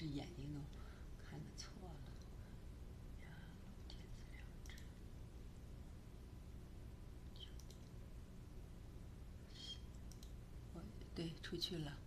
[0.00, 0.60] 这眼睛都
[1.22, 1.92] 看的错了。
[11.14, 11.98] 对，出去了。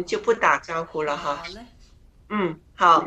[0.00, 1.36] 们就不打招呼了哈。
[1.36, 1.66] 好嘞，
[2.30, 3.04] 嗯，好。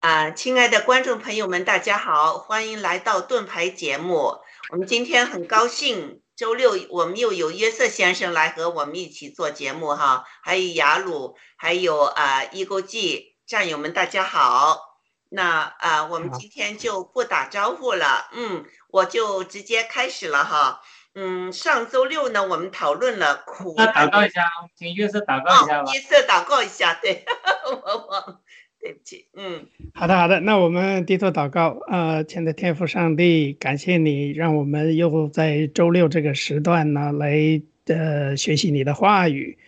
[0.00, 4.38] 啊，亲爱的观众朋友们，大家好，欢迎来到盾牌节目。
[4.70, 14.80] 我们今天很高兴，周六我们又有约瑟先生来和我们一起做节目哈，还有雅鲁，还有啊易购记战友们，大家好。
[15.28, 20.80] 那啊，我们今天就不打招呼了，嗯，我就直接开始了哈。
[21.14, 24.42] 嗯，上周六呢，我们讨论了苦那祷告一下，
[24.76, 25.92] 请约瑟祷告一下吧哦，。
[25.92, 27.24] 约瑟祷告一下，对，
[27.66, 28.40] 我我，
[28.80, 29.66] 对不起，嗯。
[29.92, 31.78] 好的，好的，那我们低头祷告。
[31.88, 39.58] 呃，亲爱的天父上帝，感谢你让我们又在周六这个时段呢，来呃学习你的话语，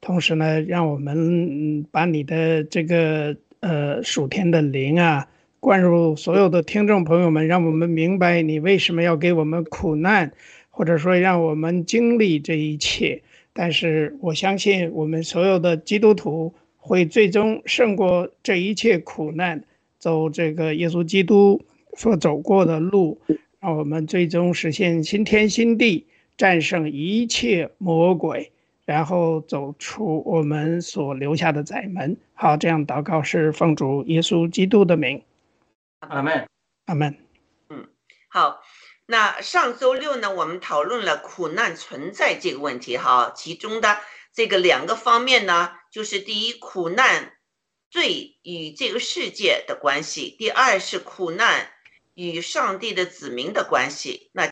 [0.00, 5.26] 同时呢，让我们嗯把你的这个呃属天的灵啊
[5.58, 10.32] 灌入所有的听众朋友们，让我们明白你为什么要给我们苦难，
[10.72, 13.22] 或者说让我们经历这一切。
[13.52, 19.62] 但是我相信我们所有的基督徒会最终胜过这一切苦难，
[19.98, 21.62] 走这个耶稣基督
[21.94, 23.20] 所走过的路，
[23.60, 28.50] 让我们最终实现新天新地，战胜一切魔鬼，
[28.86, 32.16] 然后走出我们所留下的窄门。
[32.32, 35.22] 好，这样祷告是奉主耶稣基督的名，
[36.00, 36.46] 阿门。
[36.86, 37.14] 阿门。
[37.68, 37.86] 嗯
[38.28, 38.62] 好，
[39.12, 44.00] 那上周六呢，我们讨论了苦难存在这个问题哈，其中的
[44.32, 47.36] 这个两个方面呢，就是第一，苦难
[47.90, 51.70] 罪与这个世界的关系；第二是苦难
[52.14, 54.30] 与上帝的子民的关系。
[54.32, 54.48] 那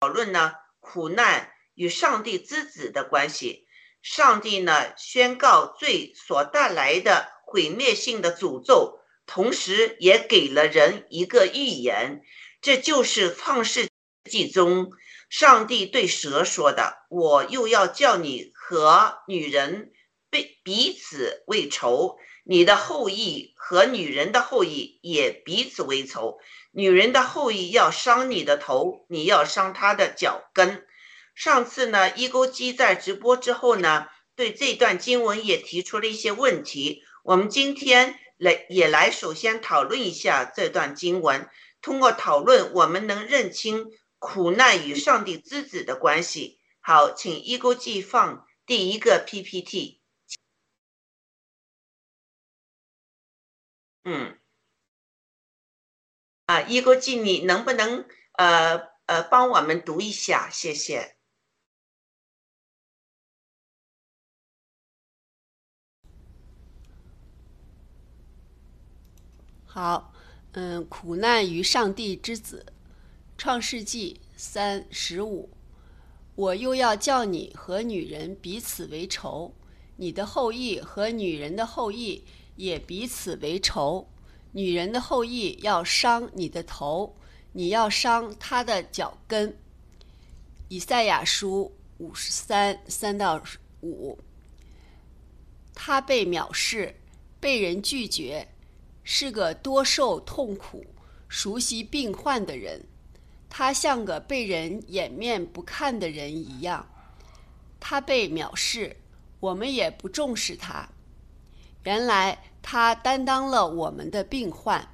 [0.00, 3.66] 讨论呢，苦难与上帝之子的关系。
[4.02, 12.20] 上帝呢，宣告罪所带来的毁灭性的诅咒，同时也给了人一个预言。
[12.64, 13.90] 这就是创世
[14.24, 14.90] 纪中
[15.28, 19.92] 上帝对蛇说的：“我又要叫你和女人
[20.30, 26.38] 被彼此为仇，你的后裔和女人的后裔也彼此为仇。
[26.72, 30.86] 女人的后裔要伤你的头，你要伤她的脚跟。”
[31.36, 37.02] 上次呢，一钩机在直播之后呢，对这段经文也提出了一些问题。
[37.24, 41.46] 我们今天来也来首先讨论一下这段经文。
[41.84, 46.58] 通过讨论，我们能认清苦难与上帝之子的关系。
[46.80, 50.00] 好，请一钩记放第一个 PPT。
[54.04, 54.38] 嗯，
[56.46, 60.48] 啊，一钩记，你能不能呃呃帮我们读一下？
[60.48, 61.18] 谢谢。
[69.66, 70.13] 好，
[70.56, 72.64] 嗯，苦难于上帝之子，
[73.36, 75.50] 创世纪三十五，
[76.36, 79.52] 我又要叫你和女人彼此为仇，
[79.96, 84.08] 你的后裔和女人的后裔也彼此为仇，
[84.52, 87.16] 女人的后裔要伤你的头，
[87.52, 89.56] 你要伤她的脚跟。
[90.68, 93.42] 以赛亚书五十三三到
[93.82, 94.16] 五，
[95.74, 96.94] 他被藐视，
[97.40, 98.48] 被人拒绝。
[99.06, 100.84] 是个多受痛苦、
[101.28, 102.86] 熟悉病患的人，
[103.50, 106.88] 他像个被人掩面不看的人一样。
[107.78, 108.96] 他被藐视，
[109.40, 110.88] 我们也不重视他。
[111.82, 114.88] 原来他担当了我们的病患，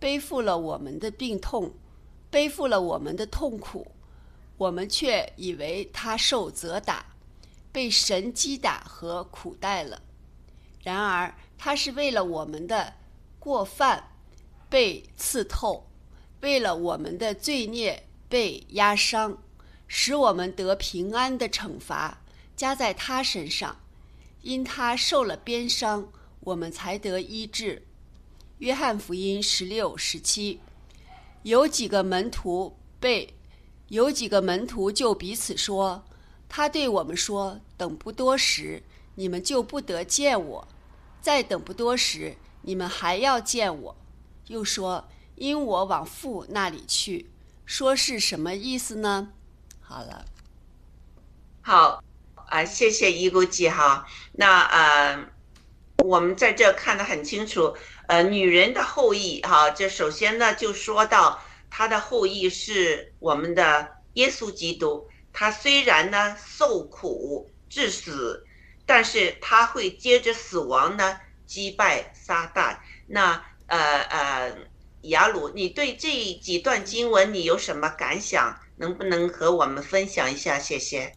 [0.00, 1.74] 背负了我们的病痛，
[2.30, 3.86] 背负了我们的痛苦，
[4.56, 7.04] 我们却以为他受责打，
[7.70, 10.00] 被神击打和苦待了。
[10.82, 12.94] 然而他是为了我们的。
[13.42, 14.10] 过犯
[14.68, 15.84] 被刺透，
[16.42, 19.36] 为了我们的罪孽被压伤，
[19.88, 22.22] 使我们得平安的惩罚
[22.54, 23.76] 加在他身上，
[24.42, 26.08] 因他受了鞭伤，
[26.38, 27.84] 我们才得医治。
[28.58, 30.60] 约翰福音十六十七，
[31.42, 33.34] 有几个门徒被，
[33.88, 36.04] 有几个门徒就彼此说，
[36.48, 38.80] 他对我们说：“等不多时，
[39.16, 40.64] 你们就不得见我；
[41.20, 43.96] 再等不多时。”你们还要见我，
[44.46, 47.30] 又说因我往父那里去，
[47.66, 49.32] 说是什么意思呢？
[49.80, 50.24] 好了，
[51.60, 52.02] 好
[52.46, 54.06] 啊，谢谢一钩记哈。
[54.32, 55.28] 那呃，
[56.04, 57.76] 我们在这看得很清楚，
[58.06, 68.46] 呃，女人的后裔哈，这首先呢就说到她的后裔是我们的耶稣基督，他虽然呢受苦致死，
[68.84, 71.18] 但是他会接着死亡呢。
[71.46, 74.56] 击败撒旦，那呃呃，
[75.02, 78.56] 雅鲁，你对这几段经文你有什么感想？
[78.76, 80.58] 能不能和我们分享一下？
[80.58, 81.12] 谢谢。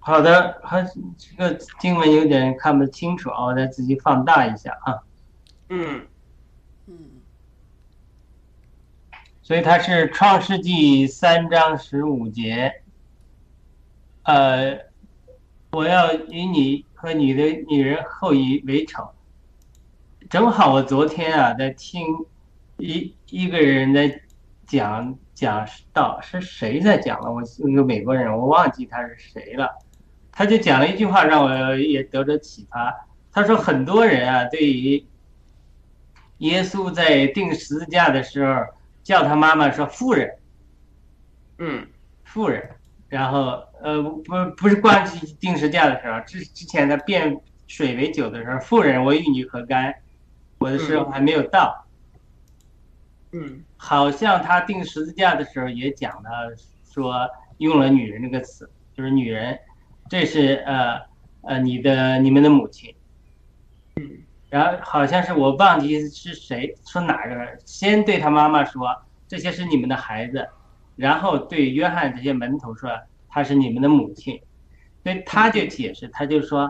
[0.00, 5.02] 好的，还这个经文有点看不清楚啊，我再自己放大一下啊。
[5.70, 6.06] 嗯
[6.86, 6.94] 嗯
[9.42, 12.82] 所以它是创世纪三章十五节，
[14.22, 14.78] 呃，
[15.72, 19.10] 我要以你和你的女人后裔为仇。
[20.30, 22.04] 正好我昨天啊在听
[22.76, 24.20] 一一个人在
[24.66, 27.32] 讲讲到，是谁在讲了？
[27.32, 29.78] 我一个美国人，我忘记他是谁了。
[30.30, 32.94] 他就讲了一句话，让我也得着启发。
[33.32, 35.04] 他说很多人啊，对于
[36.38, 38.54] 耶稣在定十字架的时候。
[39.04, 40.36] 叫他妈妈说妇人，
[41.56, 41.86] 嗯
[42.24, 42.62] 妇人，
[43.08, 45.02] 然后呃不不是关
[45.40, 49.94] 钉十字架的时候，之之前他变水为酒的时候，妇人我与你何干？
[50.58, 51.86] 我的时候还没有到，
[53.32, 53.64] 嗯。
[53.76, 56.54] 好像他定十字架的时候也讲了，
[56.90, 59.58] 说用了女人这个词，就是女人，
[60.08, 61.00] 这是呃
[61.42, 62.94] 呃你的你们的母亲，
[63.96, 64.18] 嗯。
[64.50, 68.88] 然后好像是我忘记是谁说哪个人先对他妈妈说
[69.28, 70.48] 这些是你们的孩子，
[70.96, 72.90] 然后对约翰这些门徒说
[73.28, 74.40] 她是你们的母亲，
[75.04, 76.68] 所以他就解释，他就说，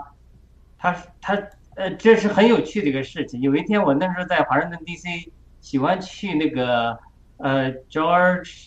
[0.77, 1.41] 他他
[1.79, 3.41] 呃这是很有趣的一个事情。
[3.41, 5.31] 有一天我那时候在华盛顿 D.C.
[5.61, 6.99] 喜欢去那个
[7.37, 8.67] 呃 George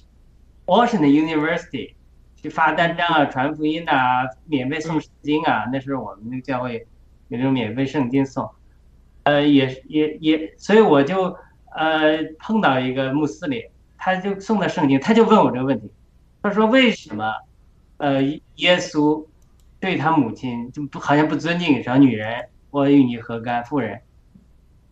[0.66, 1.96] Washington University
[2.38, 5.66] 去发单张啊、传福音啊、免费送圣经啊。
[5.74, 6.88] 那时候我们那个教会
[7.28, 8.50] 有那种免费圣经送。
[9.24, 11.36] 呃，也也也，所以我就
[11.76, 13.62] 呃碰到一个穆斯林，
[13.98, 15.92] 他就送的圣经，他就问我这个问题，
[16.42, 17.36] 他说为什么
[17.98, 18.24] 呃
[18.56, 19.28] 耶稣
[19.82, 23.64] 对他母亲就不好像不尊敬说女人，我与你何干？
[23.64, 24.02] 妇人，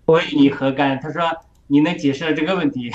[0.06, 1.00] 我与你何干？
[1.00, 1.24] 他说
[1.66, 2.92] 你能解释这个问题？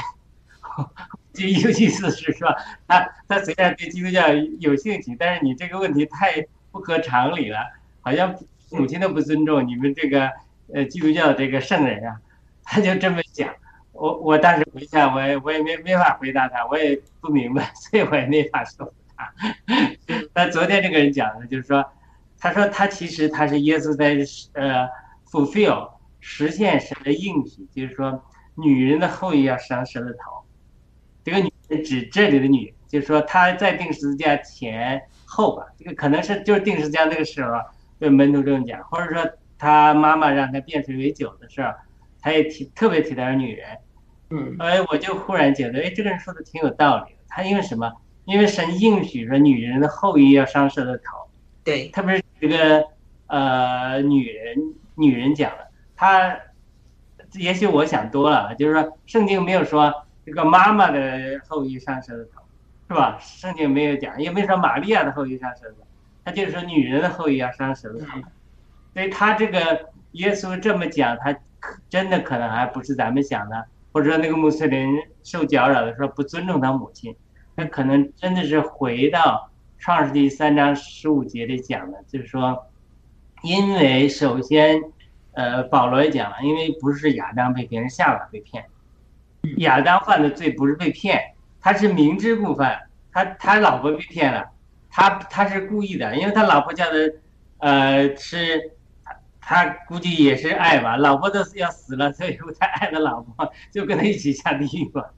[1.35, 2.49] 就有意思是说，
[2.87, 7.59] 他他虽然对基督教有兴趣，但是你这个问题太不合常理了，
[8.01, 8.37] 好像
[8.71, 10.31] 母亲都不尊重你们这个。
[10.73, 12.19] 呃，基督教这个圣人啊，
[12.65, 13.55] 他就这么讲，
[13.93, 19.31] 我我当时回想，我也我也没没法回答他，我也不明白，所以我也没法说服他。
[20.33, 21.85] 但昨天这个人讲的，就是说，
[22.45, 24.19] 他说他其实他是耶稣在
[24.53, 24.87] 呃
[25.31, 25.89] fulfill
[26.21, 28.23] 实现神的应许，就是说
[28.55, 30.45] 女人的后裔要伤神的头。
[31.25, 37.53] 这个女人指这里的女，就是说她在定十字架前后吧，这个可能是就是定十字架那个时候
[37.99, 39.27] 对门徒这么讲，或者说。
[39.57, 41.79] 他妈妈让他变水为酒的事儿，
[42.21, 43.79] 他也提特别提到女人，
[44.29, 47.21] 嗯，哎，我就忽然觉得，哎，这个人说的挺有道理的。
[47.29, 47.91] 他因为什么？
[48.27, 51.31] 因为神应许说女人的后裔要伤蛇的头，
[51.63, 52.85] 对，特别是这个
[53.29, 56.39] 呃女人女人讲的，她
[57.33, 59.91] 也许我想多了，就是说圣经没有说
[60.27, 62.43] 这个妈妈的后裔伤蛇的头，
[62.87, 63.19] 是吧？
[63.19, 65.87] 圣经没有讲，也没说玛利亚的后裔伤蛇的头，
[66.23, 68.07] 他就是说女人的后裔要伤蛇的头。
[68.93, 71.35] 所以他这个耶稣这么讲，他
[71.89, 77.17] 真的可能还不是咱们想的，或者说那个穆斯林受搅扰的时候不尊重他母亲，
[77.55, 79.51] 那可能真的是回到
[79.85, 82.69] 创世纪三章十五节里讲的，就是说，
[83.43, 84.81] 因为首先，
[85.35, 88.65] 呃，保罗也讲了，因为不是亚当被骗，是夏娃被骗，
[89.59, 94.49] 亚当犯的罪不是被骗，他是明知故犯，他他老婆被骗了，
[94.89, 97.17] 他他是故意的，因为他老婆叫的，
[97.59, 98.73] 呃，是。
[99.47, 105.13] 他估计也是爱吧，老婆都要死了，所以他爱的老婆就跟他一起下地狱吧。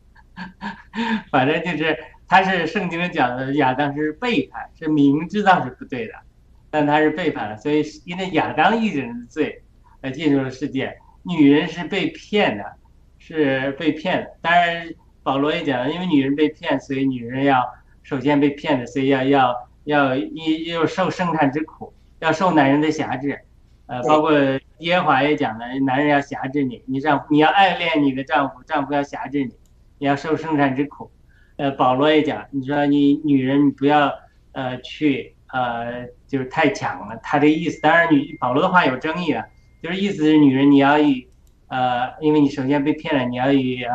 [1.30, 1.96] 反正就是
[2.28, 6.14] 他是圣经里讲的亚当是背叛，是明知道是不对的，
[6.70, 9.62] 但他是背叛了，所以因为亚当一人的罪
[10.00, 12.64] 而进入了世界，女人是被骗的，
[13.18, 14.30] 是被骗的。
[14.40, 14.88] 当然
[15.22, 17.62] 保罗也讲了，因为女人被骗，所以女人要
[18.02, 23.40] 首先被骗的，所以要要要一要受生产之苦，要受男人的辖制。
[23.86, 24.32] 呃，包括
[24.78, 29.54] 耶和华也讲了，男人要辖制你，你丈夫你要爱恋你的丈夫，丈夫要辖制你，
[29.98, 31.08] 你要受生产之苦。
[31.56, 34.12] 呃，保罗也讲，你说你女人不要
[34.52, 39.44] 呃去呃就是太强了，他的意思，当然女保罗的话有争议啊，
[39.82, 41.28] 就是意思是女人你要以
[41.68, 43.94] 呃，因为你首先被骗了，你要以呃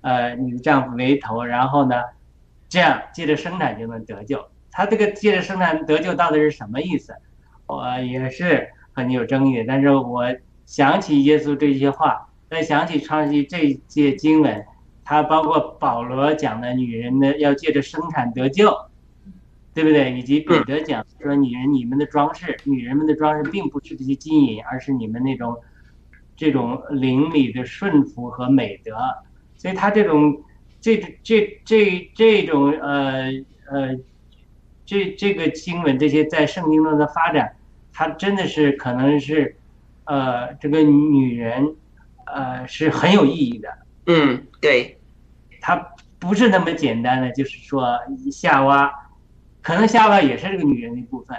[0.00, 1.96] 呃你的丈夫为头，然后呢，
[2.68, 4.46] 这样借着生产就能得救。
[4.70, 7.14] 他这个借着生产得救到底是什么意思？
[7.66, 8.70] 我也是。
[8.92, 10.24] 很有争议，但是我
[10.66, 14.66] 想起耶稣这些话，再想起创世纪这一节经文，
[15.10, 18.72] 它包括保罗讲的女人呢要借着生产得救，
[19.74, 20.16] 对不对？
[20.16, 25.56] 以及彼得讲说女人你们的装饰，女人们的装饰并不是这些金银，而是你们那种
[26.36, 28.92] 这种灵里的顺服和美德。
[29.56, 30.44] 所以他这种
[30.80, 33.32] 这这这这种呃
[33.68, 33.98] 呃
[34.86, 37.56] 这这个经文这些在圣经中的发展，
[37.92, 39.56] 它真的是可能是
[40.04, 41.74] 呃这个女人
[42.26, 43.68] 呃是很有意义的。
[44.06, 44.99] 嗯，对，
[45.60, 45.76] 它
[46.18, 47.98] 不是那么简单的，就是说
[48.32, 48.92] 夏娃，
[49.62, 51.36] 可能夏娃也是这个女人的一部分，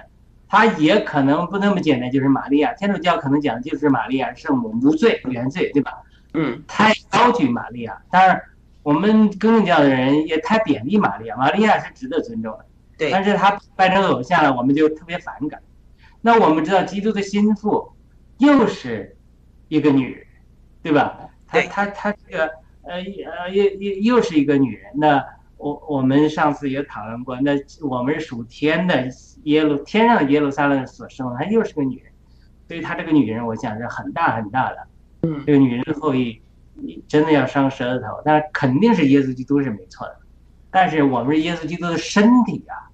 [0.48, 2.74] 她也可能不那么简单，就是玛利亚。
[2.74, 5.92] 天主教可能讲的就是玛利亚圣母无罪原罪，对吧？
[6.34, 8.42] 嗯太高举玛利亚，当然
[8.84, 12.66] 我们更正教的人也太贬低玛利亚，玛利亚是值得尊重的，
[12.98, 15.62] 对，但是她拜成偶像了，我们就特别反感。
[16.22, 17.92] 那我们知道基督的心腹
[18.38, 19.18] 又是
[19.68, 20.26] 一个女人，
[20.82, 21.20] 对吧？
[21.48, 22.50] 她她她这个
[22.92, 24.92] 呃呃又又又是一个女人。
[24.96, 25.24] 那
[25.58, 27.52] 我我们上次也讨论过，那
[27.88, 29.08] 我们是属天的
[29.44, 32.12] 耶路天上的耶路撒冷所生的，她又是个女人，
[32.68, 34.78] 所以她这个女人，我想是很大很大的。
[35.24, 36.42] 嗯这个女人的后裔
[37.08, 40.18] 真的要伤舌头，但肯定是耶稣基督是没错的。
[40.72, 42.90] 但是我们是耶稣基督的身体啊，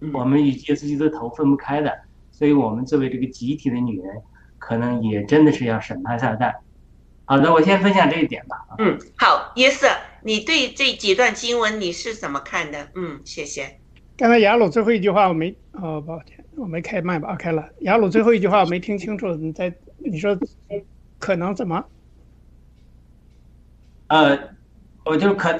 [0.00, 1.92] 嗯我们与耶稣基督的头分不开的，
[2.30, 4.16] 所以我们作为这个集体的女人，
[4.58, 6.54] 可能也真的是要审判撒旦。
[7.28, 8.56] 好的，我先分享这一点吧。
[8.78, 9.88] 嗯，好，约瑟，
[10.22, 12.88] 你对这几段经文你是怎么看的？
[12.94, 13.80] 嗯，谢谢。
[14.16, 17.30] 刚才雅鲁最后一句话我没，哦，抱歉，我没开麦吧？
[17.30, 17.68] 啊，开了。
[17.80, 20.38] 雅鲁最后一句话我没听清楚，你在你说
[21.18, 21.84] 可能怎么？
[24.06, 24.38] 呃，
[25.04, 25.52] 我就可，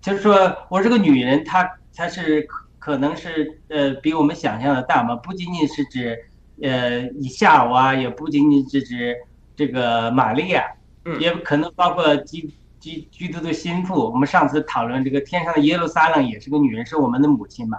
[0.00, 6.16] 就是说我这个女人，她她是可可能是呃比我们想象的大嘛，不仅仅是指
[6.62, 9.16] 呃以夏娃，也不仅仅是指
[9.56, 10.64] 这个玛利亚，
[11.04, 13.94] 嗯也可能包括基基基督的心腹。
[13.94, 17.78] 我们上次讨论这个天上的耶路撒冷也是个女人，是我们的母亲嘛，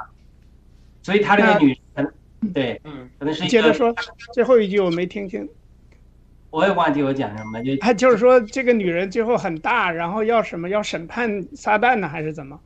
[1.01, 2.13] 所以她这个女人，
[2.53, 3.93] 对，嗯可能是一个，接着说，
[4.33, 5.47] 最后一句我没听清。
[6.49, 10.69] 我也忘记我讲什么，就他就是说这个女人最后很大，然后要什么？
[10.69, 12.59] 要审判撒旦呢，还是怎么？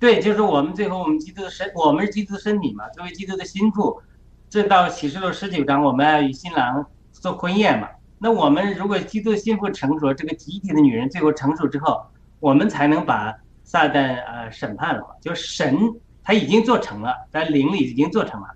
[0.00, 4.02] 对，就是我们最后我们基督的身，我们是基督的身体嘛，作为基督的心腹，
[4.50, 7.88] 这到启示录十九章，我们要与新郎做婚宴嘛。
[8.22, 12.06] 那我们如果基督的心腹成熟，这个集体的女人最后成熟之后，
[12.38, 15.02] 我们才能把撒旦呃审判了。
[15.20, 15.76] 就神
[16.22, 18.46] 他已经做成了，在灵里已经做成了，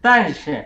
[0.00, 0.64] 但是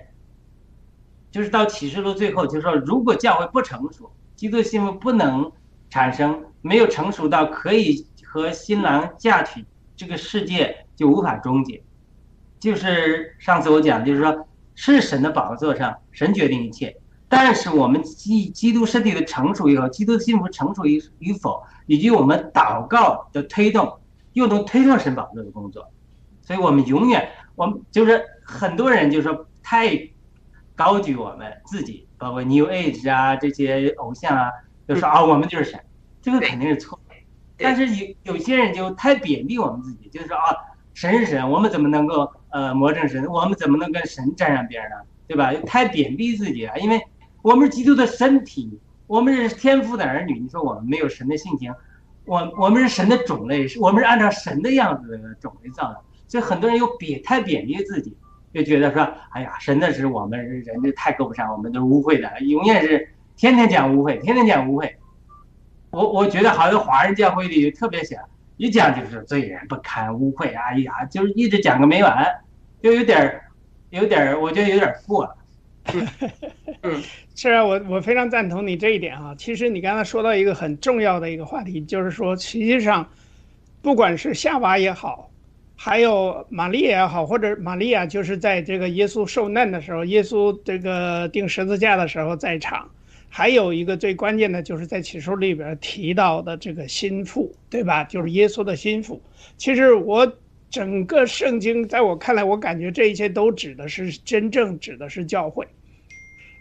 [1.31, 5.51] 就是到启示录最后，就是说如果教会不成熟，基督的心不能
[5.89, 9.65] 产生，没有成熟到可以和新郎嫁娶。
[9.97, 11.83] 这个世界就无法终结。
[12.61, 16.95] 就是上次我讲，就是说，是神的宝座上，神决定一切。
[17.35, 24.01] 但是我们基基督身体的成熟以后，基督的幸福成熟与与否，以及我们祷告的推动，
[24.35, 25.91] 又能推动神宝座的工作。
[26.43, 30.11] 所以我们永远，我们就是很多人就说太
[30.75, 34.51] 高举我们自己，包括 New Age 啊这些偶像啊，
[34.87, 35.81] 就说啊我们就是神，
[36.21, 37.15] 这个肯定是错的。
[37.57, 40.55] 但是有有些人就太贬低我们自己，就是说啊，
[40.93, 43.25] 神是神，我们怎么能够呃魔怔神？
[43.25, 44.97] 我们怎么能跟神沾上边呢？
[45.27, 45.51] 对吧？
[45.67, 47.01] 太贬低自己了，因为
[47.43, 50.39] 我们是基督的身体，我们是天父的儿女。
[50.39, 51.75] 你说我们没有神的性情，
[52.25, 56.01] 我我们是神的种类，是我们是按照神的样子的种类造的。
[56.29, 58.17] 所以很多人又贬太贬低自己，
[58.55, 64.93] 就觉得说，哎呀，神的是我们人就太够不上，我们都污秽的，永远是天天讲污秽，天天讲污秽。
[65.91, 68.23] 我我觉得好像华人教会里特别想
[68.57, 72.25] 一讲就是罪人不堪污秽，哎呀，就是一直讲个没完，
[72.81, 73.43] 就有点儿，
[73.91, 75.37] 有点儿，我觉得有点过了。
[76.83, 77.03] 嗯
[77.35, 79.35] 是啊，我我非常赞同你这一点啊。
[79.37, 83.09] 其实你刚才说到一个很重要的一个话题，就是说，实际上，
[83.83, 85.31] 不管是夏娃也好，
[85.77, 92.89] 还有玛利亚也好，或者玛利亚就是在这个耶稣受难的时候，耶稣这个钉十字架的时候在场。
[93.35, 98.05] 还有一个最关键的就是在启示录里边提到的这个心腹，对吧？
[98.05, 99.23] 就是耶稣的心腹。
[99.57, 100.31] 其实我
[100.73, 105.69] 整个圣经在我看来，我感觉这一切都指的是真正指的是教会。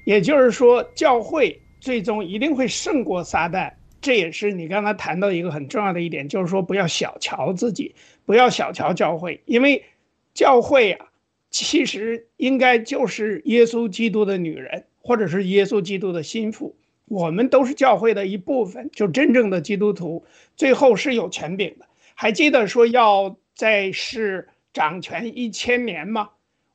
[0.05, 3.71] 也就是说，教会最终一定会胜过撒旦。
[4.01, 7.95] 这也是你刚才谈到一个很重要的一点，就是说不要小瞧自己，
[8.25, 9.85] 不要小瞧教会，因为
[10.33, 11.05] 教会啊，
[11.49, 16.75] 其实应该就是耶稣基督的女人，或者是耶稣基督的心腹。
[17.07, 20.25] 我们都是教会的一部分，就真正的基督徒，
[20.57, 21.85] 最后是有权柄的。
[22.15, 26.29] 还记得说要在世掌权一千年吗？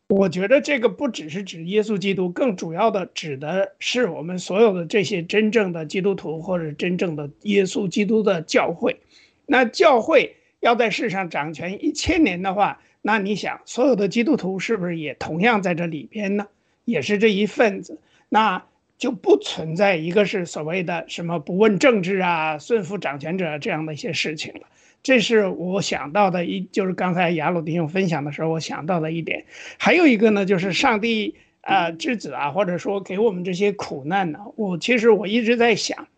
[0.07, 9.01] 我觉得这个不只是指耶稣基督，更主要的指的是我们所有的这些真正的基督徒或者真正的耶稣基督的教会。
[9.47, 16.47] 那教会要在世上掌权一千年的话，那你想，所有的基督徒是不是也同样在这里边呢？
[16.85, 17.99] 也是这一份子？
[18.29, 18.65] 那
[18.97, 24.61] 就不存在一个是所谓的什么不问政治啊、顺服掌权者这样的一些事情了。
[25.07, 29.47] 这是我想到的一，就是刚才雅鲁弟兄分享的时候我想到的一点。
[29.79, 36.09] 还有一个呢，就是上帝啊之子啊，或者说给我们这些苦难呢，我其实我一直在想，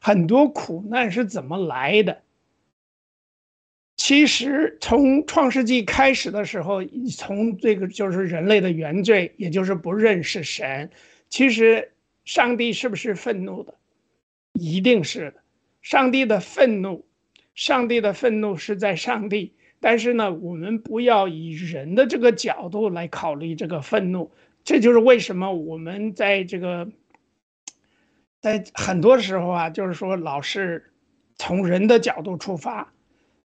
[0.00, 2.20] 很多苦难是怎么来的。
[3.96, 6.82] 其实从创世纪开始的时候，
[7.16, 10.90] 从这个就是人类的原罪，也就是不认识神。
[11.28, 11.92] 其实
[12.24, 13.72] 上帝是不是愤怒的？
[14.54, 15.34] 一定是的。
[15.80, 17.04] 上帝的愤怒，
[17.54, 19.54] 上帝的愤怒是在上帝。
[19.80, 24.30] 但是呢，我们不要以人的这个角度来考虑这个愤怒。
[24.64, 26.88] 这就是为什么我们在这个，
[28.40, 30.92] 在很多时候啊，就是说老是
[31.36, 32.92] 从人的角度出发。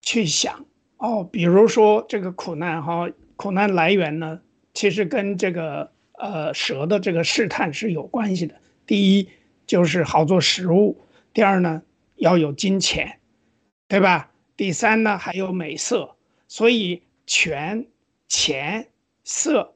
[0.08, 4.39] 去想哦，比如说这个苦难哈，苦难来源呢，
[4.72, 8.54] 其实跟这个呃蛇的这个试探是有关系的。
[8.86, 9.28] 第一
[9.65, 11.02] 就是好做食物，
[11.34, 11.82] 第二呢
[12.18, 13.18] 要有金钱，
[13.88, 14.32] 对吧？
[14.58, 16.15] 第三呢还有美色，
[16.48, 17.86] 所以权、
[18.28, 18.88] 钱、
[19.24, 19.76] 色，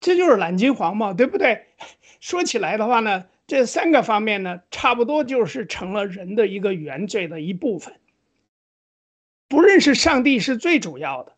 [0.00, 1.66] 这就是蓝金黄嘛，对不对？
[2.20, 7.94] 说起来的话呢，这三个方面呢，差不多就是成了人的一个原罪的一部分。
[9.48, 11.34] 不认识上帝是最主要的，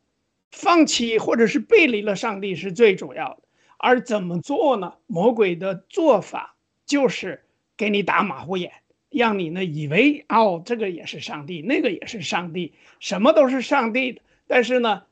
[0.50, 3.42] 放弃或者是背离了上帝是最主要的。
[3.76, 4.94] 而怎么做呢？
[5.06, 7.44] 魔鬼的做法就是
[7.76, 8.72] 给你打马虎眼，
[9.10, 14.22] 让你呢以为哦，这个也是上帝，那个也是上帝，什么都是上帝的。
[14.46, 15.02] 但是呢，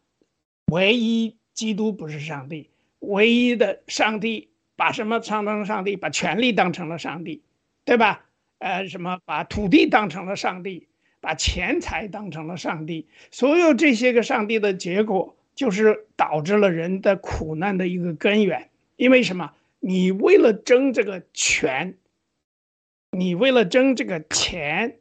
[0.66, 5.96] 唯一基督不是上帝，唯一的上帝把什么当成上帝？
[5.96, 7.42] 把权力当成了上帝，
[7.84, 8.24] 对吧？
[8.58, 10.86] 呃，什么把土地当成了上帝？
[11.20, 18.70] 把钱财当成了上帝，所有这些个上帝的结果，就是导致了人的苦难的一个根源。
[18.96, 19.52] 因为什么？
[19.80, 21.96] 你为了争这个权，
[23.18, 24.98] 你为了争这个钱，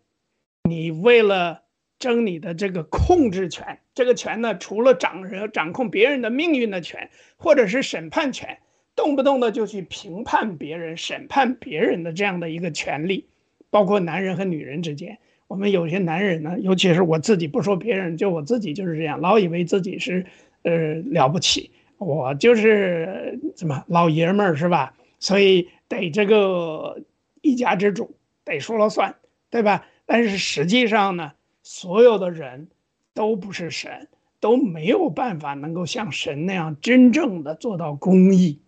[0.64, 1.62] 你为了
[2.00, 5.22] 争你的这个控制权，这个权呢，除了掌
[5.54, 8.58] 掌控别人的命运的权，或者是审判权，
[8.96, 13.28] 动不动的就去评判别人、审判别人的这样的一个权利，
[13.70, 15.20] 包括男人和女人之间。
[15.48, 20.26] 我们有些男人呢，尤其是我自己，不说别人，就我自己就是这样，老以为自己是，
[20.64, 24.96] 呃，了不起，我就是怎么老爷们儿是吧？
[25.20, 27.00] 所以得这个
[27.48, 29.16] 一家之主得说了算，
[29.50, 29.86] 对吧？
[30.06, 31.32] 但是实际上呢，
[31.64, 32.68] 所有的人
[33.14, 34.08] 都不是神，
[34.40, 38.62] 都没有办法能够像神那样真正的做到公义，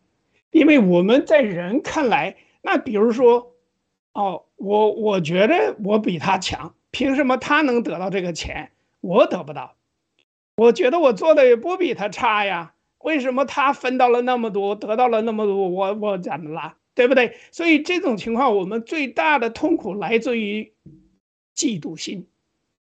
[0.52, 3.54] 因为我们在人看来，那比如说。
[4.12, 9.76] 哦，我我觉得我比他强，凭什么他能得到这个钱，我得不到？
[10.58, 16.74] 我觉得我做的也不比他差呀，为什么他分到了那么多，得到了那么多，我我怎么了？
[17.00, 17.38] 对不对？
[17.50, 20.74] 所以这种情况，我们最大的痛苦来自于
[21.56, 22.28] 嫉妒心。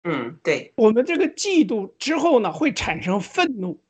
[0.05, 3.81] 嗯，对，我们这个嫉妒之后呢，会产生愤怒。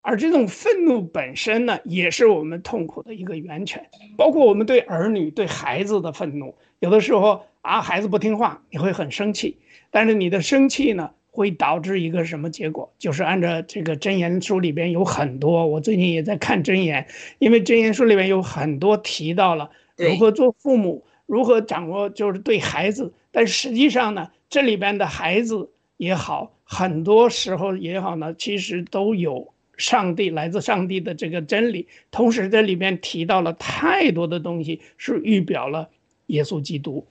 [0.00, 6.56] 而这种愤怒本身呢，也是我们痛苦的一个源泉，包括我们对儿女、对孩子的愤怒。
[6.78, 9.58] 有的时候啊，孩子不听话，你会很生气，
[9.90, 12.92] 但是你的生气呢，会导致一个什么结果？
[12.98, 17.06] 就是按照这个箴言书里边有很多，我最近也在看箴言，
[17.38, 23.12] 因为箴言书里面有很多提到了如何做父母，如何掌握就是对孩子。
[23.30, 29.54] 但实际上呢，这里边的孩子也好，很多时候也好呢，其实都有。
[29.76, 35.88] 上帝来自上帝的这个真理，同时这里面提到了太多的东西，是预表了
[36.26, 37.06] 耶稣基督。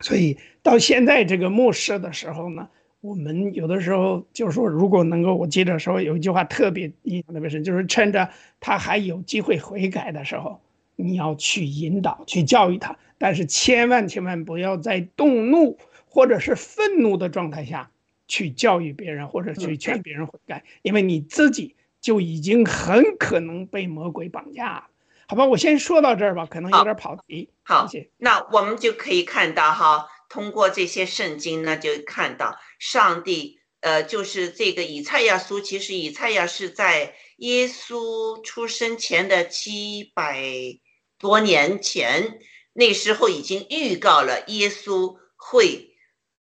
[0.00, 2.68] 所以到现在这个末世的时候呢，
[3.06, 10.60] 我们有的时候就是说，如果能够，我记得说有一句话特别印象特别深，就是趁着他还有机会悔改的时候，
[10.96, 17.90] 你要去引导、去教育他，但是千万千万不要在动怒或者是愤怒的状态下。
[18.28, 24.84] 去教育别人或者去劝别人悔改，因为你自己就已经很可能被魔鬼绑架了。
[25.28, 27.48] 好吧，我先说到这儿吧，可能有点跑题。
[27.62, 27.88] 好，
[28.18, 40.44] 那我们就可以看到哈，通过这些圣经呢，就看到上帝，呃，就是这个以赛亚书，其实以赛亚是在耶稣出生前的七百
[41.18, 42.38] 多年前，
[42.74, 45.94] 那时候已经预告了耶稣会。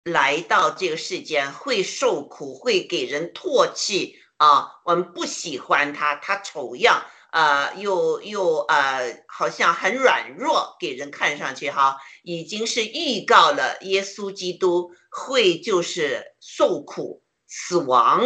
[0.04, 4.68] 来到这个世间会受苦，会给人唾弃啊！
[4.84, 18.22] 我们不喜欢他，他丑样，呃，又又呃，好像很软弱，给人看上去哈，已经是预告了耶稣基督会就是受苦、死亡，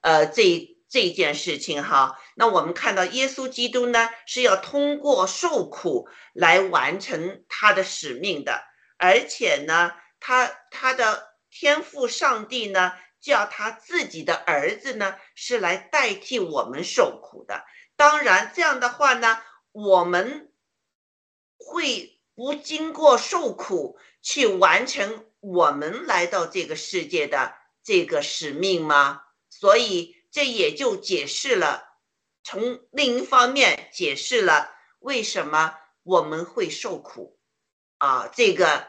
[0.00, 2.18] 呃，这这件事情哈。
[2.34, 8.62] 那我们看到耶稣基督呢是要通过受苦来完成他的使命的，
[8.96, 17.62] 而且呢，他他的天父上帝呢叫他自己的儿子呢是来代替我们受苦的。
[17.96, 20.52] 当然，这样的话呢，我们
[21.58, 29.22] 会不经过受苦去完成我们来到这个世界的这个使命吗？
[29.48, 31.88] 所以这也就解释了，
[32.44, 37.38] 从另一方面解释了为什么我们会受苦
[37.96, 38.28] 啊。
[38.34, 38.86] 这个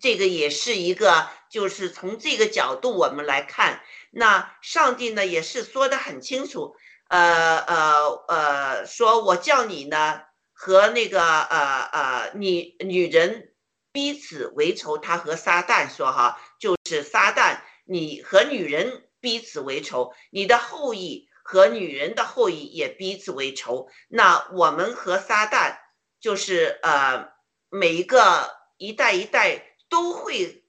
[0.00, 6.74] 这个也是一个，就是从这个角度我们来看，那上帝呢也是说的很清楚。
[7.10, 10.20] 呃呃呃，说我叫你呢
[10.52, 13.52] 和那个呃呃女女人
[13.92, 23.88] 彼此为仇，他和撒旦说哈，就是撒旦，你和女人彼此为仇，你的后裔和女人的后裔也彼此为仇。
[24.08, 25.76] 那我们和撒旦
[26.20, 27.28] 就是呃
[27.68, 30.59] 每一个一代一代都会。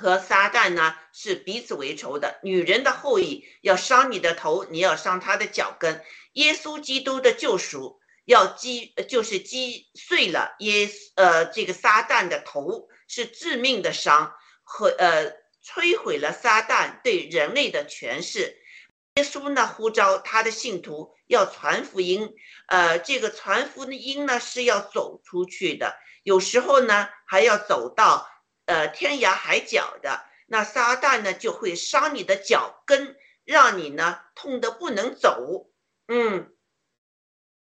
[0.00, 6.02] 和撒旦呢是彼此为仇的，女人的后裔要伤你的头，你要伤他的脚跟。
[6.32, 14.32] 耶稣基督的救赎要击，就是击碎了耶呃这个撒旦的头，是致命的伤
[14.62, 15.32] 和呃
[15.62, 18.56] 摧毁了撒旦对人类的权势。
[19.16, 22.30] 耶稣呢呼召他的信徒要传福音，
[22.68, 28.26] 呃这个传福音呢是要走出去的，有时候呢还要走到。
[28.70, 35.66] 呃，天涯海角的那撒旦呢，就会伤你的脚跟，让你呢痛得不能走。
[36.06, 36.52] 嗯，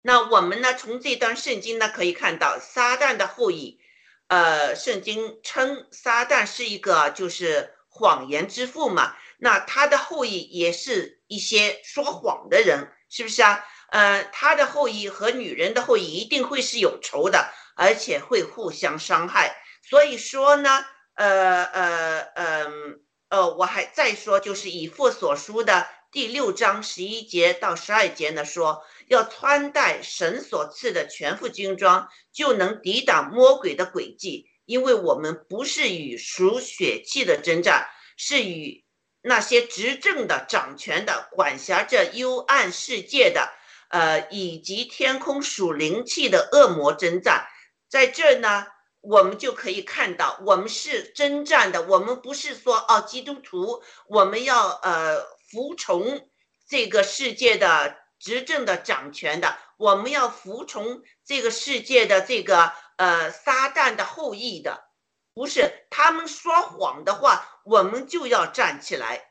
[0.02, 3.80] 那我们呢从这段圣经呢可以看到，撒旦的后裔，
[4.26, 13.64] 呃，圣经称撒旦是一个就是谎言之父嘛，那他的后裔也是一些说谎的人，是不是啊？
[13.90, 19.54] 呃，他的后裔和女人的后裔一定会是有仇的，而且会互相伤害。
[19.88, 37.86] 所以说呢，呃呃嗯呃，我还再说，就是以父所书的第六章十一节到十二节呢，说要穿戴神所赐的全副军装，就能抵挡魔鬼的诡计，因为我们不是与属血气的征战，
[38.18, 38.84] 是与
[39.22, 43.48] 那些执政的、掌权的、管辖着幽暗世界的，
[43.88, 47.46] 呃，以及天空属灵气的恶魔征战，
[47.88, 48.66] 在这呢。
[49.00, 51.82] 我们就可以看到，我们是征战的。
[51.82, 56.28] 我们不是说哦，基督徒，我们要呃服从
[56.68, 64.88] 这个世界的执政的掌权的，我们要服从这个世界的这个呃撒旦的后裔的，
[65.32, 69.30] 不是他们说谎的话，我们就要站起来，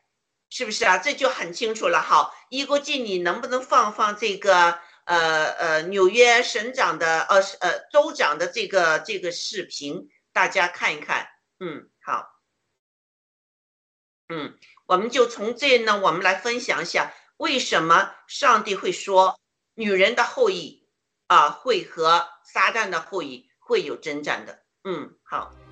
[0.50, 0.98] 是不是啊？
[0.98, 2.02] 这就很清楚了。
[2.02, 4.80] 好，一国际，你能不能放放这个？
[5.08, 11.28] 呃呃，纽约省长的呃呃州长的这个这个视频，大家看一看。
[11.60, 12.28] 嗯，好。
[14.28, 19.39] 嗯，我们就从这呢，我们来分享一下，为什么上帝会说
[19.76, 20.88] 女人的后裔
[21.28, 24.65] 啊会和撒旦的后裔会有征战的？
[24.84, 25.67] 嗯，好。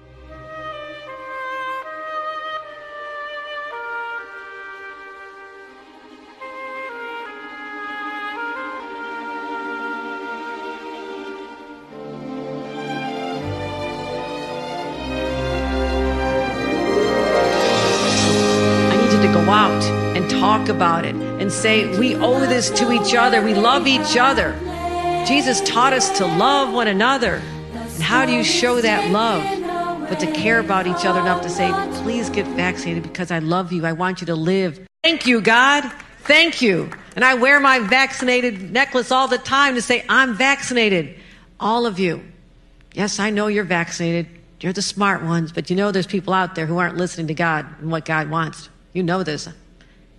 [20.65, 23.41] Talk about it and say, we owe this to each other.
[23.41, 24.57] We love each other.
[25.27, 27.35] Jesus taught us to love one another.
[27.73, 29.43] And how do you show that love?
[30.09, 33.71] But to care about each other enough to say, please get vaccinated because I love
[33.71, 33.85] you.
[33.85, 34.87] I want you to live.
[35.03, 35.83] Thank you, God.
[36.21, 36.89] Thank you.
[37.15, 41.15] And I wear my vaccinated necklace all the time to say, I'm vaccinated.
[41.59, 42.23] All of you.
[42.93, 44.27] Yes, I know you're vaccinated.
[44.61, 47.33] You're the smart ones, but you know there's people out there who aren't listening to
[47.33, 48.69] God and what God wants.
[48.93, 49.47] You know this.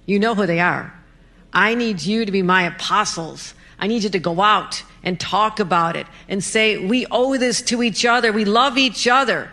[0.07, 0.93] You know who they are.
[1.53, 3.55] I need you to be my apostles.
[3.79, 7.63] I need you to go out and talk about it and say, we owe this
[7.63, 8.33] to each other.
[8.33, 9.51] We love each other.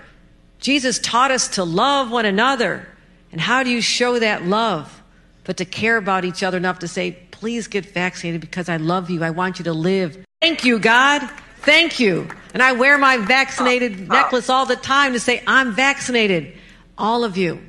[0.59, 2.87] Jesus taught us to love one another.
[3.31, 5.01] And how do you show that love?
[5.43, 9.09] But to care about each other enough to say, please get vaccinated because I love
[9.09, 9.23] you.
[9.23, 10.23] I want you to live.
[10.41, 11.21] Thank you, God.
[11.59, 12.27] Thank you.
[12.53, 14.17] And I wear my vaccinated uh, uh.
[14.21, 16.57] necklace all the time to say, I'm vaccinated.
[16.97, 17.61] All of you.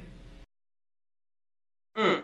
[1.97, 2.23] Mm.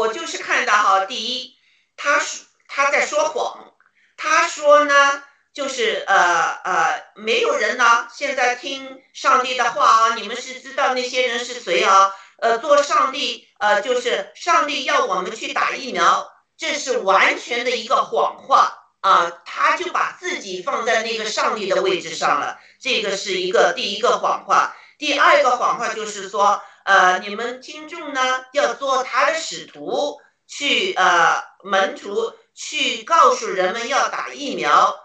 [0.00, 1.54] 我就是看到哈，第一，
[1.94, 3.74] 他说他在说谎，
[4.16, 12.14] 他说呢，就是呃呃，没有人呢，现在听上帝的话啊，你们是知道那些人是谁啊？
[12.38, 19.30] 呃，做上帝，呃，就是上帝要我们去打疫苗，这是完全的一个谎话啊！
[19.44, 24.74] 他就把自己放在那个上帝的位置上了，这个是一个第一个谎话。
[24.96, 34.98] 第二个谎话就是说，呃，你们听众呢要做他的使徒，去呃门徒去告诉人们要打疫苗，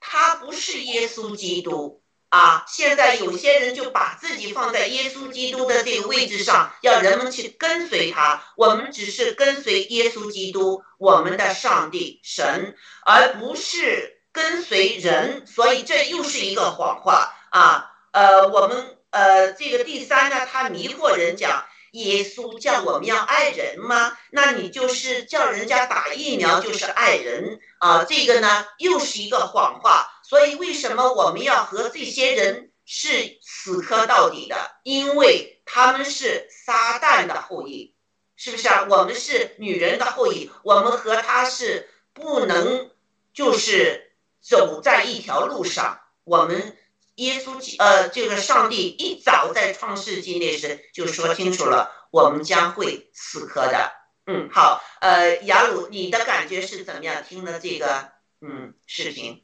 [0.00, 2.02] 他不是耶稣基督。
[2.28, 8.40] 啊，现在有些人就把自己放在耶稣基督的这个位置上，要人们去跟随他。
[8.56, 15.44] 我们只是跟随耶稣基督，我们的上帝神，而不是跟随人。
[15.44, 17.90] 所以这又是一个谎话啊！
[18.12, 24.16] 呃，我们呃，这个第三呢，他迷惑人讲，耶稣叫我们要爱人吗？
[24.30, 28.04] 那你就是叫人家打疫苗就是爱人啊？
[28.04, 30.06] 这个呢，又是一个谎话。
[30.22, 34.56] 所以，为什么我们要和这些人是死磕到底的？
[34.84, 37.96] 因为他们是撒旦的后裔，
[38.36, 38.86] 是不是啊？
[38.88, 42.92] 我们是女人的后裔，我们和他是不能
[43.34, 46.00] 就是走在一条路上。
[46.22, 46.76] 我们
[47.20, 53.92] 耶稣呃，这个上帝一早在创世纪那时就说清楚了，我们将会死磕的。
[54.26, 57.22] 嗯，好，呃，雅鲁，你的感觉是怎么样？
[57.22, 58.08] 听了这个
[58.40, 59.42] 嗯视频。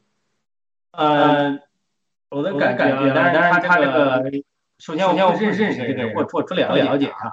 [0.91, 1.59] 呃，
[2.29, 4.23] 我的感觉，当然他这个，
[4.79, 7.27] 首先我先我认识这个人，或或不了了解他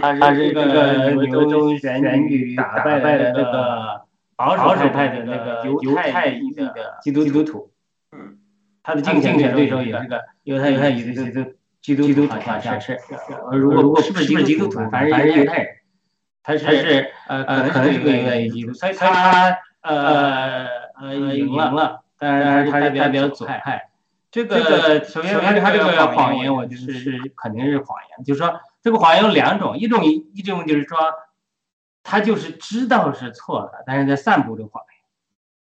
[0.00, 7.71] 啊，他是一个牛州选举打败的那个保守派的那个犹太裔的基督基督徒，嗯，
[8.82, 12.98] 他的竞选对手也是个犹太犹太裔的基督基督基督徒，好像是，
[13.52, 15.68] 如果如果是不是基督徒，反正是犹太人，
[16.42, 20.66] 他是呃可能是个犹太裔基督，所以他呃
[21.00, 22.00] 呃赢了。
[22.18, 23.88] 当然，他是代表左派。
[24.30, 28.24] 这个首先，他这个谎言，我就是肯定是谎言。
[28.24, 30.96] 就是说，这个谎言有两种，一种一种就是说，
[32.04, 35.02] 他就是知道是错的，但是在散布这个谎言。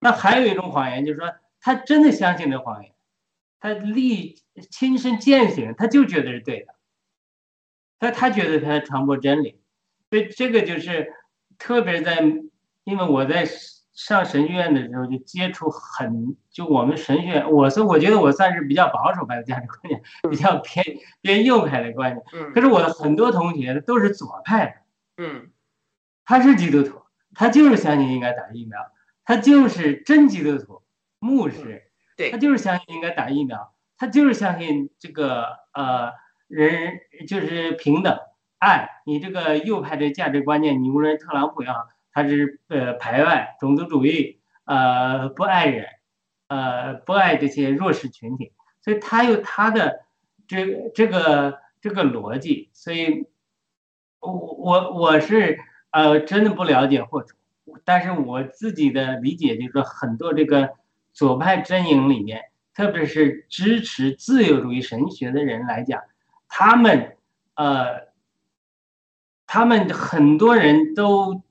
[0.00, 2.90] 那还有一种谎言，就是说，他真的相信这谎言，
[3.61, 6.75] 他历亲身践行，他就觉得是对的。
[7.99, 9.61] 他他觉得他传播真理，
[10.11, 11.12] 所以这个就是
[11.59, 12.21] 特别在，
[12.85, 13.47] 因为我在。
[13.99, 20.85] 上神学院的时候就接触很，就我们神学院，我是我觉得我算是比较保守派的价值观念，比较偏
[21.23, 22.23] 偏右派的观念。
[22.35, 22.53] 嗯。
[22.53, 25.25] 可是我的很多同学都是左派的。
[25.25, 25.51] 嗯。
[26.27, 27.01] 他是基督徒，
[27.35, 28.79] 他就是相信应该打疫苗，
[29.25, 30.83] 他就是真基督徒，
[31.19, 31.86] 牧师。
[32.16, 32.31] 对。
[32.31, 36.12] 他就是相信应该打疫苗，他就是相信这个呃
[36.48, 36.98] 人
[37.29, 38.18] 就是平等
[38.59, 39.02] 爱。
[39.05, 41.88] 你这个右派的价值观念，你无论特朗普也好。
[42.18, 45.87] 他是呃排外种族主义，呃不爱人，
[46.48, 50.06] 呃不爱这些弱势群体，所以他有他的
[50.48, 53.27] 这这个这个逻辑，所以，
[54.21, 55.58] 我我我是
[55.90, 57.35] 呃真的不了解或者，
[57.85, 60.71] 但是我自己的理解就是说，很多这个
[61.17, 62.42] 左派阵营里面，
[62.75, 66.02] 特别是支持自由主义神学的人来讲，
[66.46, 67.17] 他们
[67.56, 68.08] 呃
[69.46, 71.42] 他们很多人都。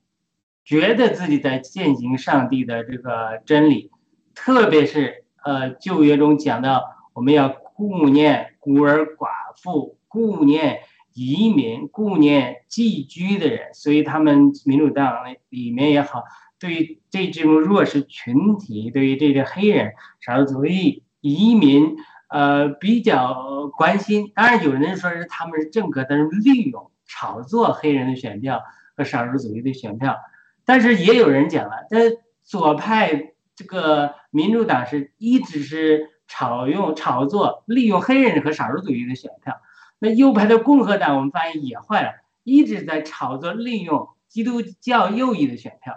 [0.68, 3.92] 觉得自己在践行上帝的这个真理，
[4.34, 9.28] 特别是呃旧约中讲到我们要顾念孤儿寡
[9.62, 10.80] 妇、顾念
[11.14, 16.24] 移民、顾念寄居的人，所以他们民主党里面也好，
[16.66, 21.96] 对于这种弱势群体，对于这个黑人、少数族裔、移民，
[22.28, 24.32] 呃比较关心。
[24.34, 28.64] 当然有人说是他们是政客，但是利用炒作黑人的选票
[28.96, 30.16] 和少数族裔的选票。
[30.64, 39.60] 但是也有人讲了，这左派这个民主党是一直是炒用炒作，利用黑人和少数族裔的选票。
[40.00, 42.10] 那右派的共和党，我们发现也坏了，
[42.42, 45.94] 一直在炒作利用基督教右翼的选票。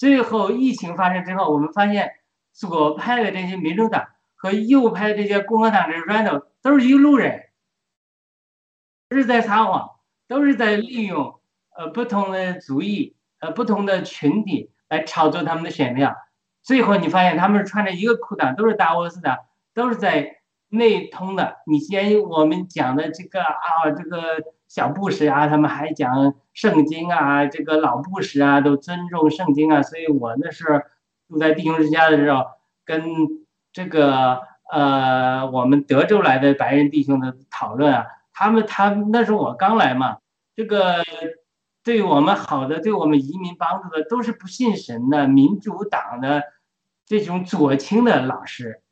[0.00, 2.10] 最后疫情发生之后，我们发现
[2.54, 7.50] 左派的这些民主党和右派这些共和党的 Randall 都是一路人，
[9.10, 9.90] 都是在撒谎，
[10.26, 11.38] 都是在利用
[11.76, 13.14] 呃不同的族裔。
[13.40, 16.16] 呃，不同的群体来炒作他们的选票，
[16.62, 19.38] 最后你发现他们是穿着一个裤裆，都是大沃斯的，
[19.74, 20.39] 都是在
[20.70, 21.58] 内通的。
[21.66, 24.20] 你先我们讲的这个啊，这个
[24.66, 29.82] 小布什啊，他们还讲圣经啊，这个老布什啊，都尊重圣经啊。
[29.82, 30.86] 所以我那是
[31.28, 32.46] 住在弟兄之家的时候，
[32.84, 33.04] 跟
[33.72, 34.40] 这个
[34.72, 40.18] 呃我们德州来的白人弟兄的讨论啊，他们他那时候我刚来嘛，
[40.56, 41.04] 这个。
[41.82, 46.44] 对我们好的，对我们移民帮助的，都是不信神的民主党的
[47.06, 48.82] 这种左倾的老师。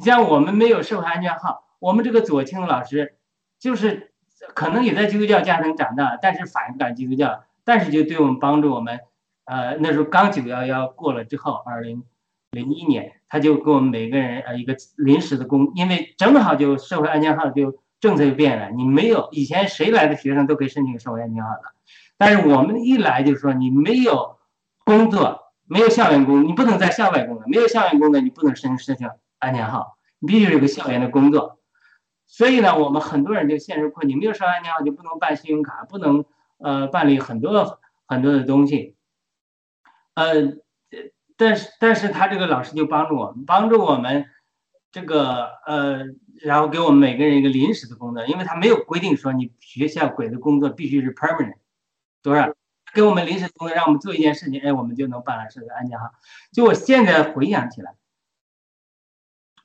[0.00, 3.16] 像我们没有社会安全号，我们这个左倾老师
[3.58, 4.12] 就是
[4.54, 9.00] 可能也在基督教家庭长大，但是反感基督教，但是就对我们帮助我们。
[9.44, 12.04] 呃，那时候刚九幺幺过了之后，二零
[12.52, 21.62] 零一年，他就给我们每个人呃一个临时的工，因为正好就社会安全号就政策就变了，你没有以前谁来的学生都可以申请社会安全号的，
[22.16, 24.36] 但是我们一来就说你没有
[24.84, 29.10] 工作，没有校园工，你不能在校外工作，没有校园工作你不能申申请
[29.40, 31.58] 安全号，你必须有个校园的工作。
[32.26, 36.24] 所以呢，我们很多人就陷入困境，没有上安全号就不能办信用卡，不能
[36.58, 38.96] 呃办理很多很多的东西。
[40.14, 40.34] 呃，
[41.36, 44.26] 但是但是他这个老师就帮助我们，帮助我们
[44.92, 46.04] 这个呃，
[46.42, 51.56] 然后给我们每个人一个临时的工作，因为他没有规定说你学校给的工作必须是 permanent，
[52.22, 52.52] 多少
[52.92, 56.10] 给我们临时工作，让我们做一件事情，哎，我们就能办了社会安全号。
[56.52, 57.94] 就我现在回想起来，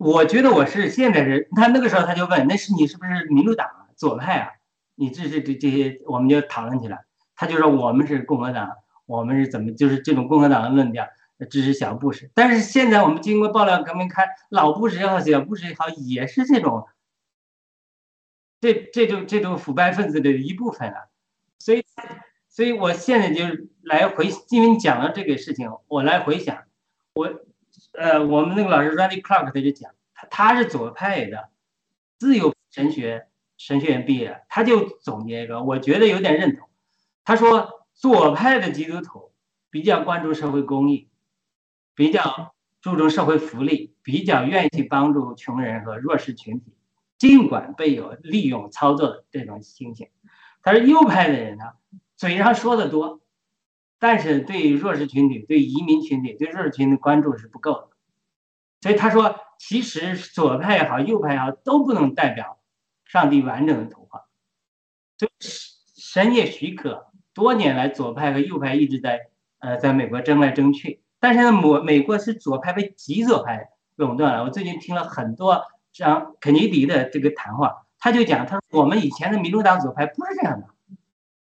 [0.05, 4.51] 我觉得我是现在是，他那个时候他就问，那是你是不是民主党左派啊？
[4.93, 8.69] 你这是这这些，我们就讨论起来，他就说我们是共和党。
[9.07, 11.07] 我们是怎么就是这种共和党的论调
[11.49, 16.87] 支持小布什，但是现在我们经过爆料革命看，老布什也好，小布什也好，也是这种，
[18.61, 21.05] 这这种这种腐败分子的一部分啊。
[21.59, 21.83] 所以，
[22.47, 23.43] 所以我现在就
[23.83, 26.63] 来回，因为你讲了这个事情，我来回想，
[27.13, 27.31] 我，
[27.93, 29.91] 呃，我们那个老师 Randy Clark 他就讲，
[30.29, 31.49] 他是左派的，
[32.17, 36.69] 自由神学神学院毕业，他就总结一个，我觉得有点认同，
[37.23, 37.71] 他说。
[37.97, 39.31] 左派的基督徒
[39.69, 41.07] 比较关注社会公益，
[41.93, 46.75] 比较注重社会福利，比较愿意去帮助穷人和弱势群体，
[47.17, 50.09] 尽管被有利用操作的这种倾向。
[50.61, 51.63] 但是右派的人呢，
[52.17, 53.21] 嘴上说的多，
[53.97, 57.89] 但是对弱势群体、对移民群体、对弱势群体关注是不够的。
[58.81, 62.59] 所以他说，其实左派也好，右派也好，都不能代表
[63.05, 64.25] 上帝完整的图画。
[65.17, 65.31] 所以
[65.97, 67.07] 神也许可。
[67.33, 69.27] 多年来，左派和右派一直在
[69.59, 71.01] 呃，在美国争来争去。
[71.19, 74.45] 但是呢，美美国是左派被极左派垄断了。
[74.45, 80.67] 我最近听了很多像肯尼迪的这个谈话，他就讲，他说我们以前的民主党左派不是这样的，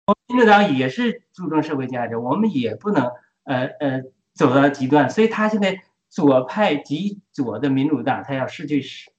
[0.05, 3.11] 我们民主党也是注重社会价值，我们也不能
[3.43, 4.03] 呃呃
[4.33, 5.09] 走到极端。
[5.09, 5.81] 所以他现在
[6.11, 9.09] 左派极左的民主党，他要失去势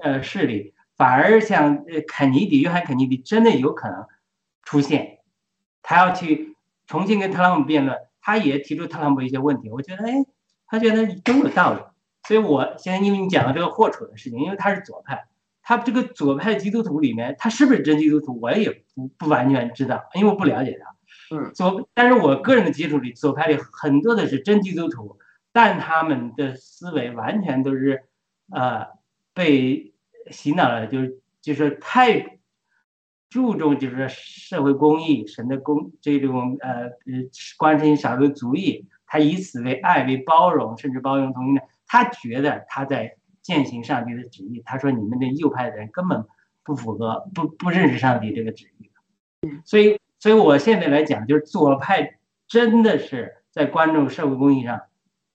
[0.00, 4.06] 呃势力，反而像呃肯尼迪、约翰肯尼迪真的有可能
[4.62, 5.18] 出现。
[5.82, 9.68] 他要去重新跟特朗普辩论，他也提出特朗普一些问题。
[9.70, 10.24] 我觉得，哎，
[10.66, 11.80] 他觉得都有道理。
[12.26, 15.26] 所以，我现在因为你讲的这个霍楚的事情，因为他是左派，
[15.62, 21.36] 他这个左派基督徒里面，他是不是真基督徒，我也不不完全知道，因为我不了解他。
[21.36, 25.18] 嗯，左，但是我个人的接触里，左派里很多的是真基督徒，
[25.58, 28.04] 但他们的思维完全都是，
[28.52, 28.86] 呃，
[29.34, 29.92] 被
[30.30, 32.38] 洗脑了，就是就是太。
[33.30, 37.28] 注重就是社会公益，神的公这种呃呃
[37.58, 41.66] 关心少数族裔，他以此为爱为包容，甚至包容同性恋。
[41.86, 44.62] 他觉得他在践行上帝的旨意。
[44.64, 46.24] 他说你们这右派的人根本
[46.64, 48.90] 不符合，不不认识上帝这个旨意。
[49.66, 54.80] 所以，所以我现在来讲，就是左派真的是在关注社会公益上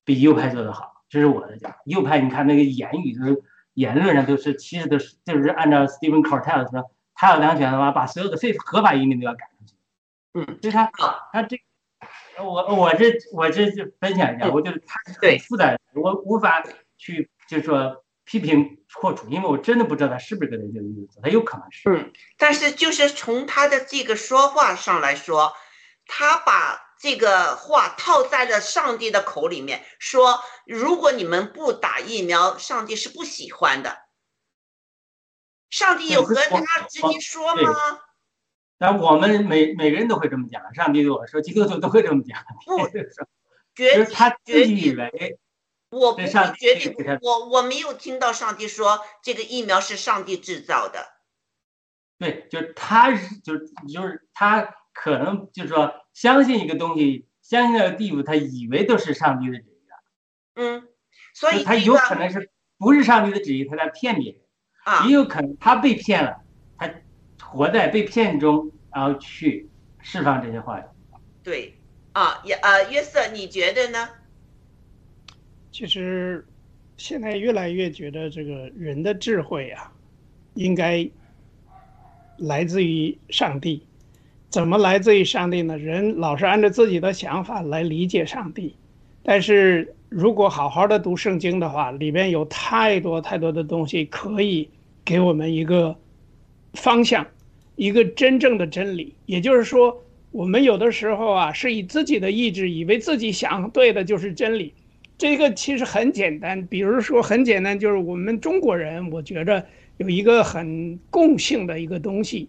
[0.04, 1.04] 比右派做得好。
[1.10, 1.76] 这是我的讲。
[1.86, 3.44] 右派你看那个言语都
[3.74, 6.90] 言论上都是，其实都是就是按照 Stephen c o r t e l 说。
[7.16, 9.76] 他要当选的话，把所有的非合法移民都要赶出去。
[10.34, 10.92] 嗯，所以他
[11.32, 11.62] 他这，
[12.44, 16.64] 我我这我这就分享一下，我觉得他是很复杂，我无法
[16.98, 21.88] 去就是说批评霍楚，因为我真的不知道他是不是个人这个意思，他有可能是。
[21.88, 25.54] 嗯，但是就是从他的这个说话上来说，
[26.08, 34.06] 他把这个话套在了上帝的口里面，说如果你们不打疫苗，上帝是不喜欢的。
[35.70, 37.74] 上帝有和他直接说吗？
[38.78, 42.42] 那我们每每个人都会这么讲，上帝对我说，基督徒都会这么讲。
[42.66, 42.88] 不，
[43.76, 45.38] 绝他绝以为
[45.90, 46.26] 我不会
[46.58, 51.06] 绝对，我我没有听到上帝说这个疫苗是上帝制造的。
[52.18, 59.74] 对，就是他是就就是他可能就是说相信一个东西，相信到地步，他以为都是上帝的旨意。
[60.56, 60.88] 嗯，
[61.34, 64.40] 所以他有可能是不是上帝的旨意，他在骗别人。
[65.08, 66.42] 也有可能他被骗了，
[66.78, 66.94] 他
[67.42, 69.70] 活在被骗中，然后去
[70.02, 70.84] 释放这些话语。
[71.42, 71.74] 对，
[72.12, 74.10] 啊，也呃，约瑟，你觉得呢？
[75.72, 76.46] 其实
[76.98, 79.92] 现在越来越觉得这个人的智慧啊，
[80.54, 81.10] 应该
[82.38, 83.88] 来自于上帝。
[84.54, 85.80] 怎么来自于上帝呢？
[85.80, 88.76] 人老是按照自己的想法来理解上帝，
[89.24, 89.96] 但是。
[90.16, 94.70] 如果好好的读圣经的话，里边有太多太多的东西可以
[95.04, 95.96] 给我们一个
[96.74, 97.26] 方向，
[97.78, 99.16] 一个真正的真理。
[99.26, 104.72] 也就是说，我们有的时候啊，是以自己的意志，以为自己想对的就是真理。
[105.18, 109.66] 这个其实很简单，比如说很简单，就是我们中国人，我觉着
[109.98, 112.48] 有一个很共性的一个东西，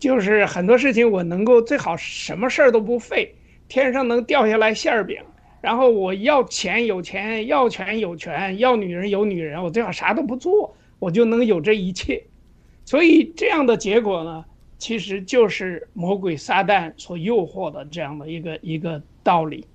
[0.00, 3.34] 就是很多事情我能够最好什么事儿都不费，
[3.68, 5.22] 天上能掉下来馅儿饼，
[5.60, 12.24] 然后我要钱有钱，要权有权，要女人有女人，我最好啥都不做，我就能有这一切。
[12.86, 14.44] 所以这样的结果呢，
[14.78, 19.66] 其实就是魔鬼撒旦所诱惑的这样的一个一个道理。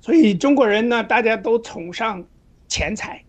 [0.00, 2.22] 所以中国人呢，大家都崇尚
[2.68, 3.24] 钱财，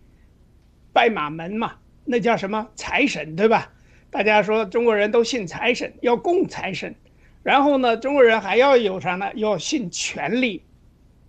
[0.91, 3.71] 拜马门嘛，那叫什么财神，对吧？
[4.17, 6.95] 大家说中国人都信财神，要供财神。
[7.43, 9.31] 然后呢，中国人还要有啥呢？
[9.35, 10.63] 要信权力，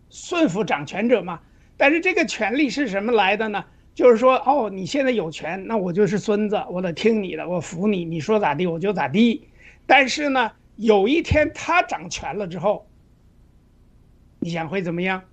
[0.09, 1.39] 顺服掌权者嘛。
[1.77, 3.63] 但是这个权力是什么来的呢？
[3.95, 9.47] 就是说，哦，你现在有权，那我就是孙子，我得听你的，我服你，你说咋地我就咋地。
[9.85, 12.89] 但是呢，有一天他掌权了之后，
[14.39, 15.25] 你想会怎么样？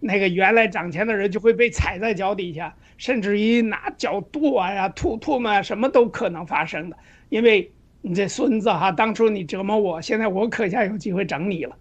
[0.00, 6.96] 那个原来掌权的人就会被踩在脚底下，甚至于拿脚跺啊呀、吐吐嘛，什么都可能发生的。
[7.28, 7.70] 因为
[8.00, 11.76] 你这孙子哈，当初你折磨我，现在我可下有机会整你了。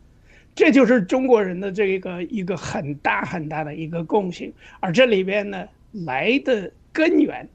[0.55, 7.47] 这就是中国人的这个一个很大很大的一个共性，而这里边呢来的根源，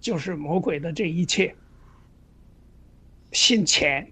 [0.00, 1.54] 就是魔鬼的这一切，
[3.30, 4.10] 信钱，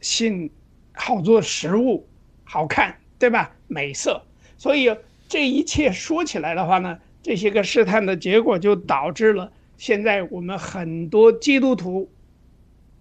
[0.00, 0.50] 信
[0.94, 2.08] 好做食物，
[2.44, 3.54] 好看，对吧？
[3.68, 4.24] 美色。
[4.60, 4.94] 所以
[5.26, 12.10] 这一切说起来的话呢，这些个试探的结果就导致了现在我们很多基督徒，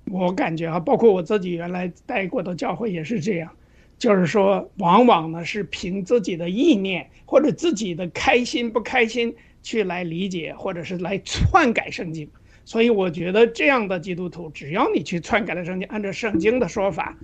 [0.10, 3.52] 我感觉啊，包括我自己原来待过的教会也是这样，
[3.98, 12.30] 就是说往往呢是凭自己的意念或者自己的开心不开心去来理解，或者是来篡改圣经。
[12.64, 17.18] 所以我觉得这样的基督徒，只要你去篡改了圣经，按照圣经的说法，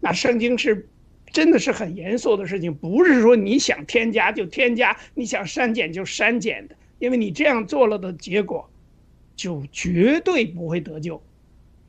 [0.00, 0.88] 那圣经是。
[1.32, 8.68] 真的是很严肃的事情，不是说你想添加就添加，你想删减就删减的，因为你这样做了的结果，
[9.34, 11.22] 就绝对不会得救，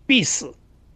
[0.07, 0.53] 必死，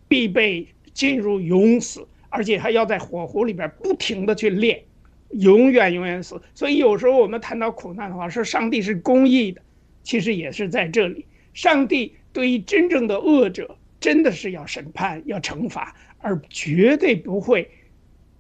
[0.08, 4.82] 必被进入永死，而且还要在火湖里边不停的去炼，
[5.32, 6.42] 永远永远死。
[6.56, 9.62] 所以有时候我们谈到苦难的话，说上帝是公义的，
[10.04, 17.70] 其实也是在这里，上帝对于真正的恶者，真的是要审判要惩罚，而绝对不会。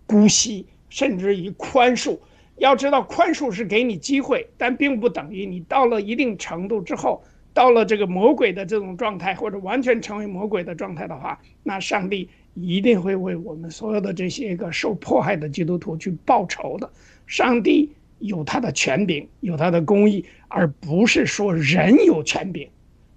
[0.07, 2.17] 姑息，甚至于宽恕。
[2.57, 16.89] 要知道，宽恕是给你机会，但并不等于你到了一定程度之后，到了这个魔鬼的这种状态，或者完全成为魔鬼的状态的话，那上帝一定会为我们所有的这些个受迫害的基督徒去报仇的。
[17.27, 22.67] 上帝有他的权柄，有他的公义，而不是说人有权柄。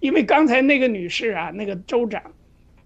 [0.00, 2.22] 因为刚才那个女士啊，那个州长，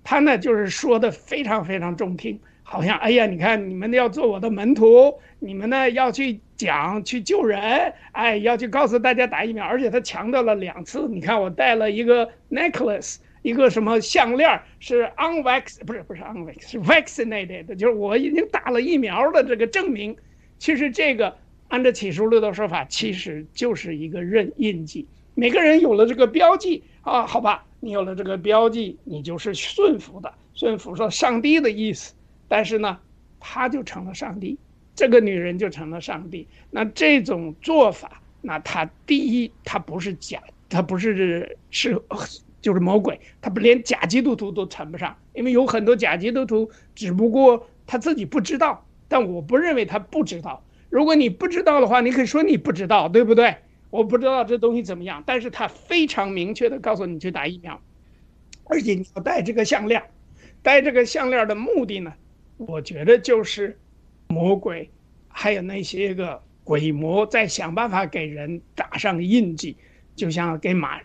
[0.05, 2.38] 他呢就是说的非常非常中听。
[2.67, 11.07] 好像哎呀，你看你们要做我的门徒，你们呢要去讲去救人，哎，要去告诉大家打疫苗，而且他强调了两次。
[11.09, 20.17] 你看我戴了一个 necklace，一个什么项链，是 unvax 不是不是 unvax 是 vaccinated，就是我已经打了疫苗的这个证明。
[20.59, 21.37] 其实这个
[21.69, 25.07] 按照启示录的说法，其实就是一个认印记。
[25.35, 32.15] 每个人有了这个标记啊，好吧，你有了这个标记，你就是顺服的，顺服说上帝的意思。
[32.55, 33.00] 但是呢，
[33.40, 34.57] 他就成了上帝，
[34.94, 36.46] 这个女人就成了上帝。
[36.70, 42.00] 那这种做法，那他第一，他不是假，他不是是
[42.62, 48.86] 就是魔鬼，他不连假基督徒都称不上，因为有很多假基督徒，只不过他自己不知道。
[49.09, 50.62] 但我不认为他不知道。
[50.90, 53.57] 如果你不知道的话，你可以说你不知道，对不对？
[53.90, 57.80] 我不知道这东西怎么样，但是他非常明确的告诉你去打疫苗，
[58.66, 60.05] 而且你要戴这个项链，
[60.62, 62.12] 戴这个项链的目的呢？
[62.57, 63.76] 我觉得就是
[64.28, 64.88] 魔鬼，
[65.28, 69.76] 还有那些个鬼魔在想办法给人打上印记，
[70.14, 71.00] 就像给马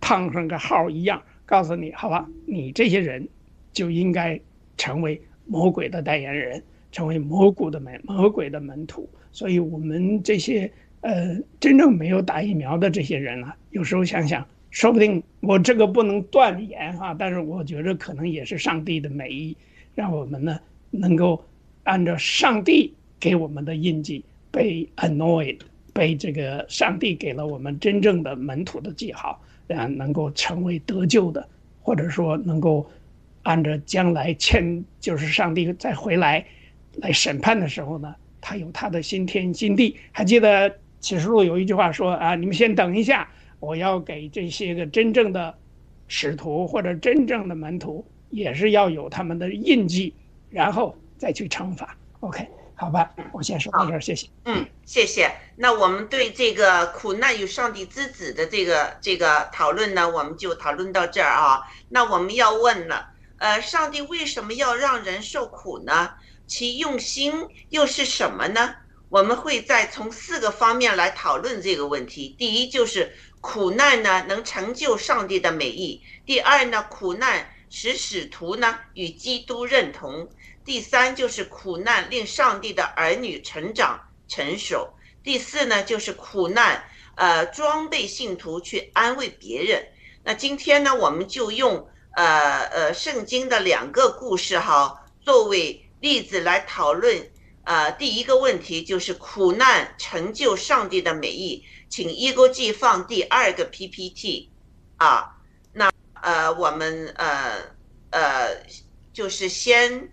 [0.00, 3.28] 烫上个号一样，告诉你，好吧，你这些人
[3.72, 4.40] 就应该
[4.76, 9.08] 成为魔鬼的代言人，成为魔鬼的门魔鬼的门徒。
[9.32, 19.56] 所以，我们这些呃真正没有打疫苗的这些人啊，有时候想想，说不定我这个不能断言哈，但是我觉得可能也是上帝的美意，
[19.96, 20.60] 让我们呢。
[20.92, 21.42] 能够
[21.84, 25.58] 按照上帝给我们的印记被 annointed，
[25.92, 31.48] 被这个上帝给了我们真正的门徒的记号，啊，能够成为得救的，
[31.80, 32.86] 或者说能够
[33.42, 36.44] 按照将来签，就是上帝再回来
[36.96, 39.96] 来审判的时候呢，他有他的新天新地。
[40.12, 43.28] 还记得启示录有一句话说啊，你们先等一下，
[43.60, 45.54] 我要给这些个真正的
[46.06, 48.04] 使徒或者真正的门徒。
[48.32, 50.14] 也是要有他们的印记，
[50.52, 51.96] 然后再去惩罚。
[52.20, 52.46] OK，
[52.76, 54.28] 好吧，我先说到这儿，谢谢。
[54.44, 55.30] 嗯，谢谢。
[55.56, 61.62] 那我们对这个苦难与上帝之子的这个这个讨论呢，我们就讨论到这儿啊。
[61.88, 66.10] 那我们要问了，呃，上帝为什么要让人受苦呢？
[66.46, 67.32] 其用心
[67.70, 68.74] 又是什么呢？
[69.08, 72.34] 我们会再从四个方面来讨论这个问题。
[72.38, 80.26] 第一，就是苦难呢能成就上帝的美意；第二呢，苦难使使徒呢与基督认同；
[80.64, 86.84] 第三，就是苦难令上帝的儿女成长成熟；第四呢，就是苦难
[87.16, 89.86] 呃装备信徒去安慰别人。
[90.24, 97.28] 那今天呢，我们就用呃呃圣经的两个故事哈作为例子来讨论。
[97.64, 104.50] 呃，第一个问题就是苦难成就上帝的美意，请一勾记放第二个 PPT
[104.96, 105.36] 啊。
[105.72, 107.62] 那呃，我们呃
[108.10, 108.56] 呃，
[109.12, 110.10] 就是先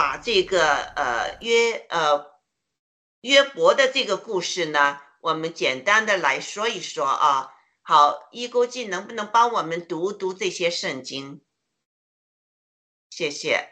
[0.00, 2.40] 把这个呃约呃
[3.20, 7.52] 约伯的这个故事呢，我们简单的来说一说啊。
[7.82, 11.42] 好，一勾记能不能帮我们读读这些圣经？
[13.10, 13.68] 谢谢。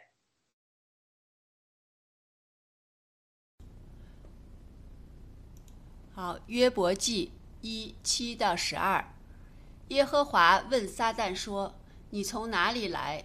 [6.14, 9.14] 好，约伯记一七到十二，
[9.88, 11.80] 耶和华问撒旦说
[12.12, 13.24] ：“你从哪里来？”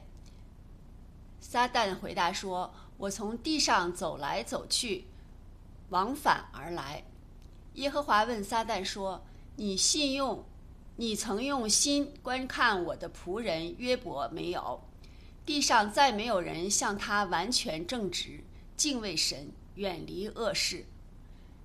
[1.42, 2.74] 撒旦回答说
[3.04, 5.06] ：“我从地上走来走去，
[5.90, 7.04] 往返而来。”
[7.76, 9.26] 耶和华问撒旦说
[9.58, 10.46] ：“你信用，
[10.96, 14.82] 你曾用心观看我的仆人约伯没有？
[15.46, 18.42] 地上再没有人像他完全正直，
[18.78, 20.86] 敬畏神，远离恶事。”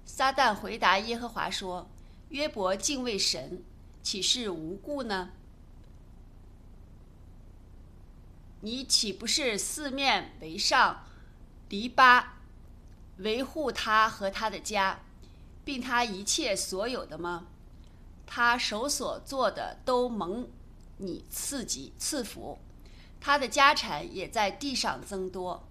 [0.05, 1.89] 撒旦回答耶和华说
[2.31, 3.63] ：“约伯敬畏神，
[4.03, 5.31] 岂是无故呢？
[8.61, 11.05] 你岂不是四面围上
[11.69, 12.25] 篱笆，
[13.19, 15.01] 维护他和他的家，
[15.65, 17.47] 并他一切所有的吗？
[18.27, 20.49] 他手所做的都蒙
[20.99, 22.59] 你赐给赐福，
[23.21, 25.67] 他的家产也在地上增多。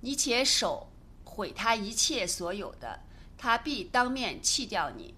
[0.00, 0.88] 你且手
[1.24, 3.00] 毁他一切所有的。”
[3.42, 5.16] 他必当面弃掉你。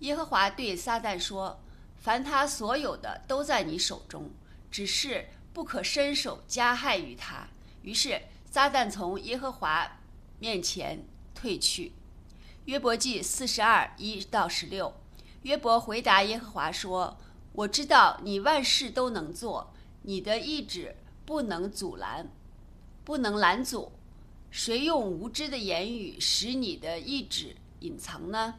[0.00, 1.56] 耶和华对撒旦说
[1.96, 4.28] ：“凡他所有的都在你手中，
[4.72, 7.46] 只是不可伸手加害于他。”
[7.82, 8.20] 于是
[8.56, 9.98] 撒旦从耶和华
[10.38, 11.04] 面前
[11.34, 11.92] 退去。
[12.64, 14.94] 约伯记四十二一到十六。
[15.42, 17.18] 约伯回答耶和华说
[17.52, 20.96] ：“我知道你万事都能做，你的意志
[21.26, 22.30] 不能阻拦，
[23.04, 23.92] 不能拦阻。”
[24.50, 28.54] 谁用无知的言语使你的意志隐藏呢？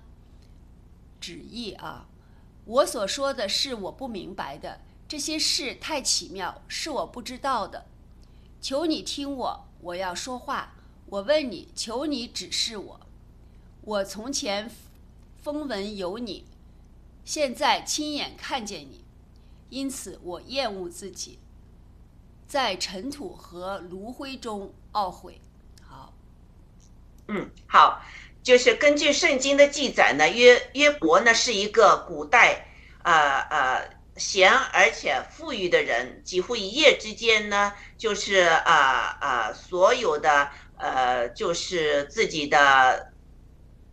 [1.19, 2.05] 旨意啊，
[2.65, 7.87] 我所说的是我不明白的，这些事太奇妙，是我不知道的。
[8.61, 10.73] 求你听我，我要说话。
[11.05, 12.99] 我问你，求你指示我。
[13.81, 14.69] 我从前
[15.41, 16.45] 风闻有你，
[17.23, 19.05] 现在亲眼看见你，
[19.69, 21.39] 因此我厌恶自己，
[22.45, 25.39] 在尘土和炉灰中懊悔。
[25.81, 26.13] 好
[27.29, 28.01] 嗯，好，
[28.43, 32.67] 就是根据圣经的记载呢，约约伯呢是一个古代
[33.03, 43.11] 呃呃闲而且富裕的人，几乎一夜之间呢，就是啊啊所有的呃就是自己的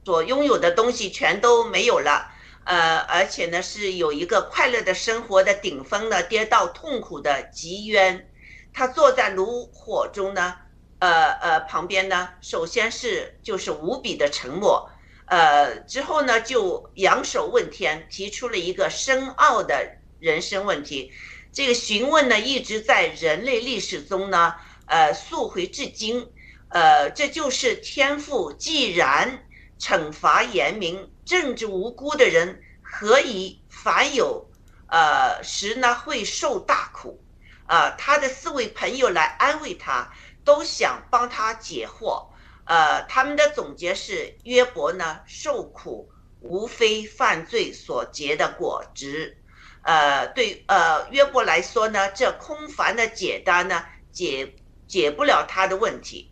[0.05, 2.31] 所拥有的东西全都没有了，
[2.65, 8.29] 呃，而且呢是有一个快乐的生活的顶峰呢，跌到痛苦的极渊，
[8.73, 10.57] 他坐在炉火中呢。
[11.01, 14.89] 呃呃，旁边呢，首先是就是无比的沉默，
[15.27, 21.13] 呃，之后呢就仰首问天，提出了一个深奥的人生问题。
[21.53, 24.55] 这个询问呢一直在人类历史中呢，
[24.87, 26.27] 呃，溯回至今。
[26.71, 29.47] 呃，这就是天父既然
[29.79, 34.51] 惩罚严明，政治无辜的人，何以凡有
[34.89, 37.23] 呃时呢会受大苦？
[37.67, 40.11] 啊，他的四位朋友来安慰他。
[40.47, 42.27] 都想帮他解惑，
[42.67, 46.07] 呃，他们的总结是约伯呢受苦
[46.41, 49.39] 无非犯罪所结的果子，
[49.85, 54.55] 呃，对，呃，约伯来说呢，这空泛的解答呢解
[54.87, 56.31] 解不了他的问题，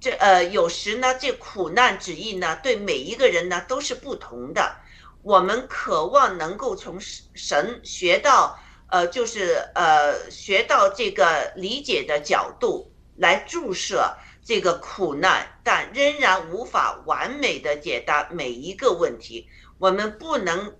[0.00, 4.76] 这呃有时呢这苦难旨意呢对每一个人呢都是不同的，
[5.22, 8.58] 我们渴望能够从神学到，
[8.90, 12.90] 呃，就是呃学到这个理解的角度。
[13.16, 14.12] 来注射
[14.44, 19.48] 这个苦难，但仍然无法完美的解答每一个问题。
[19.78, 20.74] 我们不能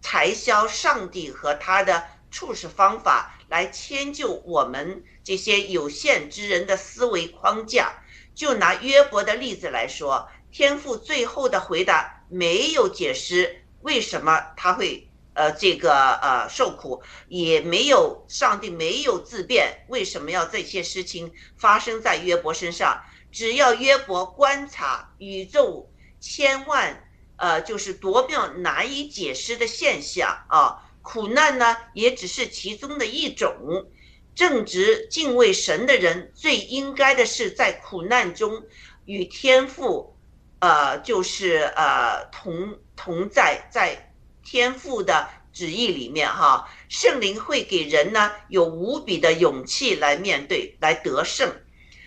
[0.00, 7.92] 才消上帝和他的处事方法来迁就我们这些有限之人的思维框架。
[8.34, 23.02] 就拿约伯的例子来说，天父最后的回答没有解释为什么他会呃这个呃受苦，也没有上帝没有自辩为什么要这些事情发生在约伯身上。
[23.32, 25.90] 只要约伯观察宇宙
[26.20, 27.05] 千万
[27.36, 33.86] 呃就是多妙难以解释的现象啊，苦难呢也只是其中的一种。
[34.34, 38.62] 正直敬畏神的人，最应该的是在苦难中
[39.06, 40.14] 与天父，
[40.58, 44.12] 呃，就是呃同同在，在
[44.44, 51.50] 天父的旨意里面哈，圣灵会给人呢有无比的勇气来面对，来得胜。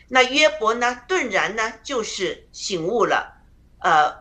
[0.08, 3.42] 那约伯呢，顿然呢就是醒悟了，
[3.80, 4.16] 呃，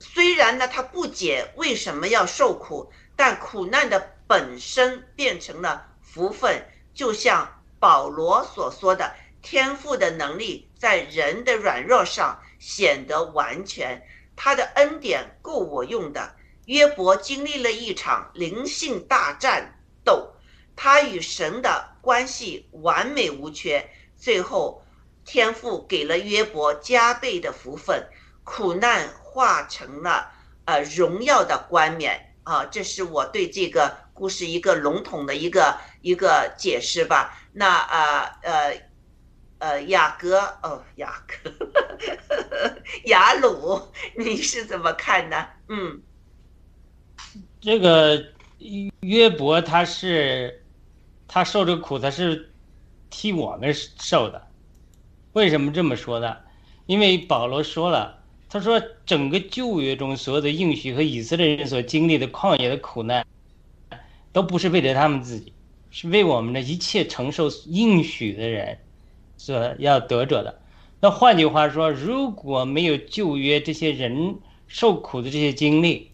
[0.00, 6.66] 虽然呢他不解为什么要受苦，但苦难的本身变成了福分。
[6.94, 16.34] 就像保罗所说的，天赋的能力在人的软弱上显得完全，他的恩典够我用的。
[16.66, 20.34] 约伯经历了一场灵性大战斗，
[20.76, 23.88] 他与神的关系完美无缺。
[24.16, 24.84] 最后，
[25.24, 28.06] 天父给了约伯加倍的福分，
[28.44, 30.30] 苦难化成了
[30.64, 32.64] 呃荣耀的冠冕啊！
[32.66, 34.08] 这是我对这个。
[34.18, 37.38] 故事一个笼统的一个一个解释吧。
[37.52, 38.82] 那呃呃
[39.58, 41.52] 呃雅各哦雅各
[43.06, 43.80] 雅鲁，
[44.16, 45.46] 你是怎么看呢？
[45.68, 46.02] 嗯，
[47.60, 48.20] 这个
[49.02, 50.66] 约伯他是
[51.28, 52.52] 他受这苦，他是
[53.08, 54.48] 替我们受的。
[55.32, 56.36] 为什么这么说呢？
[56.86, 58.17] 因为保罗说了，
[58.48, 63.24] 他说整个旧约中所有的应许和以色列人所经历的旷野的苦难。
[64.30, 65.52] 都不是为了他们自己，
[65.90, 68.78] 是为我们的一切承受应许的人
[69.36, 70.60] 所要得着的。
[71.00, 74.36] 那换句话说，如果没有旧约这些人
[74.66, 76.10] 受苦的这些经历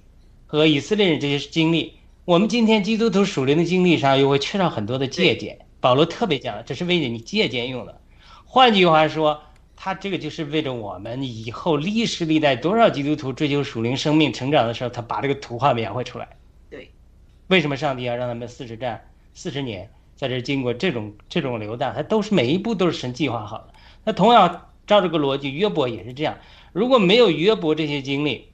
[0.47, 1.93] 和以色列人这些经历，
[2.25, 5.59] 我们今天基督徒属灵的经历上又会缺少很多的借鉴。
[5.81, 8.01] 保罗特别讲了，这是为了你借鉴用的。
[8.45, 9.43] 换句话说，
[9.85, 16.27] 他这个就是为了我们以后历史历代多少基督徒追求属灵生命成长的时候，他把这个图画描绘出来。
[16.71, 16.91] 对
[17.49, 21.93] 为什么上帝要让他们四十战四十年在这经过这种这种流荡？
[21.95, 23.75] 他都是每一步都是神计划好的。
[24.05, 26.39] 那同样照这个逻辑，约伯也是这样。
[26.73, 28.49] 如果没有约伯这些经历，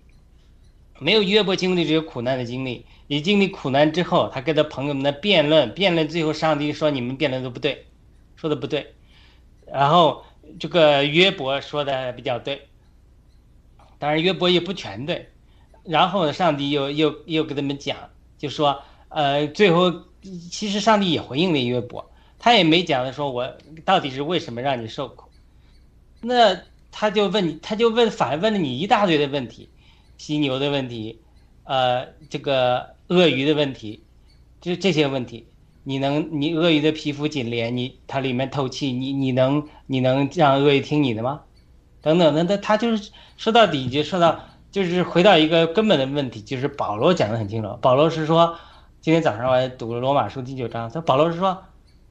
[0.99, 7.87] 没有约伯经历这些苦难的经历，也经历苦难之后，他跟他朋友们的辩论，辩论最后上帝说你们辩论都不对，
[8.35, 8.95] 说的不对。
[9.73, 10.25] 然后
[10.59, 12.69] 这个约伯说的比较对，
[13.99, 15.29] 当然约伯也不全对。
[15.85, 17.97] 然后上帝又又又跟他们讲。
[18.39, 19.93] 就说，呃，最后
[20.51, 25.29] 其实上帝也回应了约伯，他也没讲的说我到底是为什么让你受苦，
[26.23, 26.59] 那
[26.91, 29.69] 他就问你，他就问反问了你一大堆的问题，
[30.17, 31.21] 犀牛的问题，
[31.65, 34.03] 呃，这个鳄鱼的问题，
[34.63, 35.47] 就这些问题，
[35.85, 41.43] 你能你鳄鱼的皮肤紧连，你它里面透气，你你能你能让鳄鱼听你的吗？
[42.03, 44.41] 等等等等，他就是说到底就说到。
[44.73, 47.77] 就是回到一个根本的问题，就是保罗讲的很清楚。
[47.83, 48.57] 保罗是说，
[49.01, 51.61] 今天早上我还读了罗马书第九章，他保罗是说，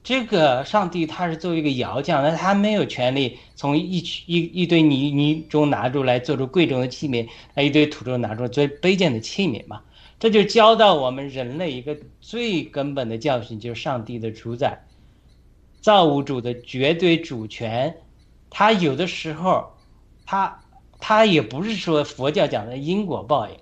[0.02, 9.80] 这个上帝他是作为一个窑匠，那他没有权利从一一一堆泥泥中拿出来做出贵重的器皿，那一堆土中拿出最卑贱的器皿嘛。
[10.20, 14.78] 这就教到我们人类一个最根本的教训，就是上帝的主宰，
[15.80, 17.96] 造物主的绝对主权，
[18.48, 19.72] 他有的时候，
[20.24, 20.60] 他。
[21.02, 23.56] 他也不是说佛教讲的因果报应，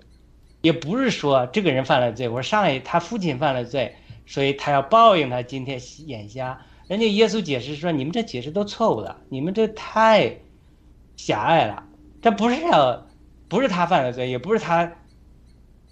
[0.59, 3.95] 也不是说这个人犯了罪，我上来他父亲犯了罪，
[4.25, 6.59] 所以他要报应他今天眼瞎。
[6.89, 10.37] 人家耶稣解释说，你们这解释都错误的，你们这太
[11.15, 11.81] 狭隘了。
[12.21, 13.07] 这不是要，
[13.47, 14.91] 不是他犯了罪，也不是他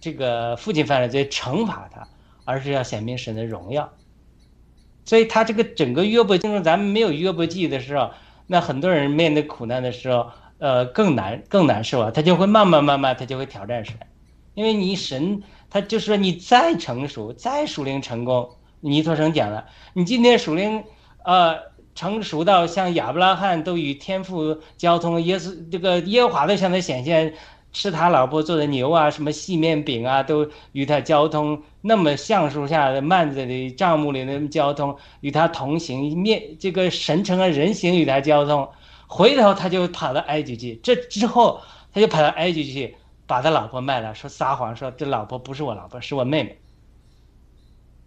[0.08, 2.08] 这个父亲犯了罪惩罚他，
[2.45, 3.91] 而是要显明神的荣耀。
[5.03, 8.12] 所以他这个整个约伯经中，咱们没有约伯记的时候，
[8.47, 10.32] 那很多人面对苦难的时候。
[10.60, 12.10] 呃，更难更难受啊！
[12.10, 13.95] 他就会慢慢慢慢，他就会挑战神，
[14.55, 18.49] 因为你神，他就是说你再成熟，再属灵成功，
[18.80, 20.84] 尼托生讲了，你今天属灵，
[21.24, 21.60] 呃，
[21.93, 27.36] 成熟到像亚伯拉罕都与天父交通，耶稣这个耶和华都向他显现，
[27.78, 38.67] 吃他老婆做的牛啊，什么细面饼啊，都与他交通，那么橡树下的幔子里帐幕里的交通，与他同行，面这个神成了人形与他交通。
[39.05, 41.61] 回头他就跑到埃及去，这之后
[41.93, 42.95] 他就跑到埃及去，
[43.28, 46.57] 把他老婆卖了，说撒谎说这老婆不是我老婆，是我妹妹。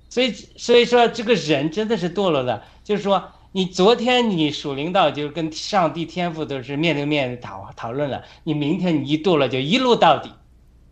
[0.08, 3.22] 所以所以说这个人真的是堕落的，就是说
[3.52, 10.30] 你昨天你属灵道就是跟上帝天赋都是面对面讨讨论了，你明天你一堕落就一路到底，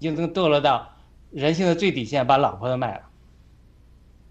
[0.00, 0.90] 就能堕落到
[1.30, 3.02] 人性的最底线，把老婆都卖了。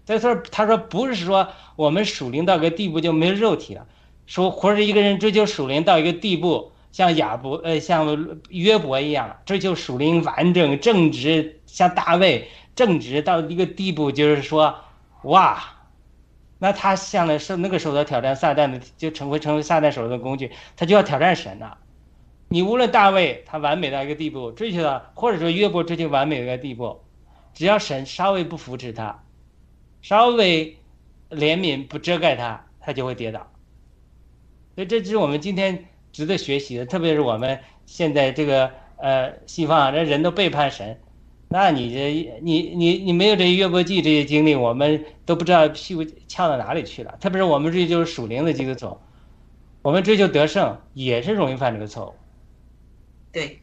[0.04, 3.86] 所以说，他说不是说我们属灵到个地步就没有肉体了，
[4.26, 14.74] 说或者一个人追求属灵到一个地步，像亚伯呃像约伯一样追求属灵完整正直，像大卫正直到一个地步，就是说
[15.22, 15.62] 哇，
[16.58, 21.78] 那他向来是那个时候的挑战撒旦的，就成会成为撒旦手中的工具，他就要挑战神了。
[22.48, 27.00] 你无论大卫他完美到一个地步，追求到或者说约伯追求完美的一个地步，
[27.54, 29.22] 只要神稍微不扶持他。
[30.00, 30.76] 稍微
[31.30, 33.50] 怜悯不遮盖他，他就会跌倒。
[34.74, 41.00] 所以这是我们今天值得学习的，特别是我们现在这个呃西方啊这人都背叛神，
[41.48, 47.16] 那你这你你你没有这约伯记这些经历，我们都不知道屁股翘到哪里去了。
[47.20, 48.98] 特别是我们追求属灵的基督徒，
[49.82, 52.14] 我们追求得胜也是容易犯这个错误。
[53.32, 53.58] 对，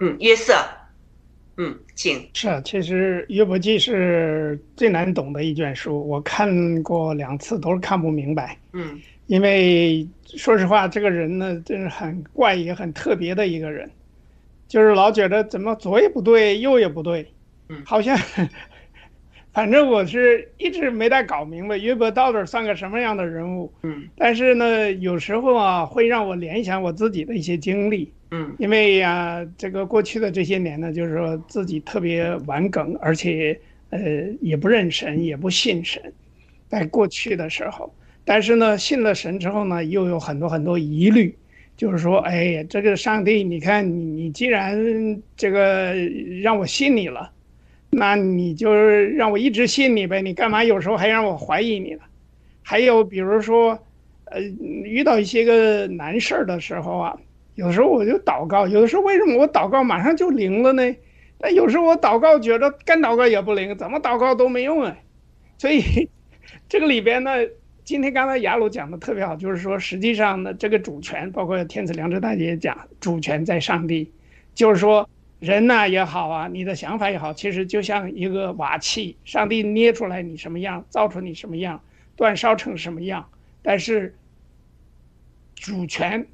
[0.00, 0.54] 嗯，约瑟。
[1.56, 8.58] 嗯，请是啊，其实约伯记是最难懂的一卷书，我看过两次都是看不明白。
[8.72, 13.88] 嗯，因为说实话，这个人呢，真是很怪也很特别的一个人，
[14.68, 17.32] 就是老觉得怎么左也不对，右也不对，
[17.68, 18.16] 嗯，好像，
[19.52, 23.72] 反正我是一直没太搞明白约伯到底算个什么样的人物。
[23.82, 28.12] 嗯，但是呢，有时候啊，会让我联想我自己的一些经历。
[28.32, 33.60] 嗯，因为呀，这个过去的这些年呢，就是说自己特别顽梗，而且
[33.90, 34.00] 呃
[34.40, 36.12] 也不认神，也不信神，
[36.68, 37.94] 在过去的时候，
[38.24, 41.36] 但是呢，信了神之后呢，又有很多很多疑虑，
[41.76, 45.94] 就是说，哎呀，这个上帝，你看你你既然这个
[46.42, 47.30] 让我信你了，
[47.90, 52.00] 那你就让我一直信你呗，你干嘛有时候还让我怀疑你呢？
[52.62, 53.78] 还有比如说，
[54.24, 57.18] 呃，遇到一些个难事儿的时候啊。
[57.56, 60.96] 有时候我就祷告，有的时候为什么我祷告马上就灵了呢？
[61.38, 64.96] 但有时候我祷告觉得干祷告也不灵，怎么祷告都没用啊。
[65.58, 66.08] 所以
[66.68, 67.30] 这个里边呢，
[67.84, 74.10] 今天刚才雅鲁讲的特别好，就是说实际上呢，这个主权，包括天子良知大姐讲，主权在上帝，
[74.54, 75.06] 就是说
[75.38, 81.82] 人呐也好啊，你的想法也好，其实就像一个瓦器，上帝捏出来你什么样，造出你什么样，
[82.16, 83.28] 煅烧成什么样，
[83.62, 84.14] 但是
[85.54, 86.26] 主权。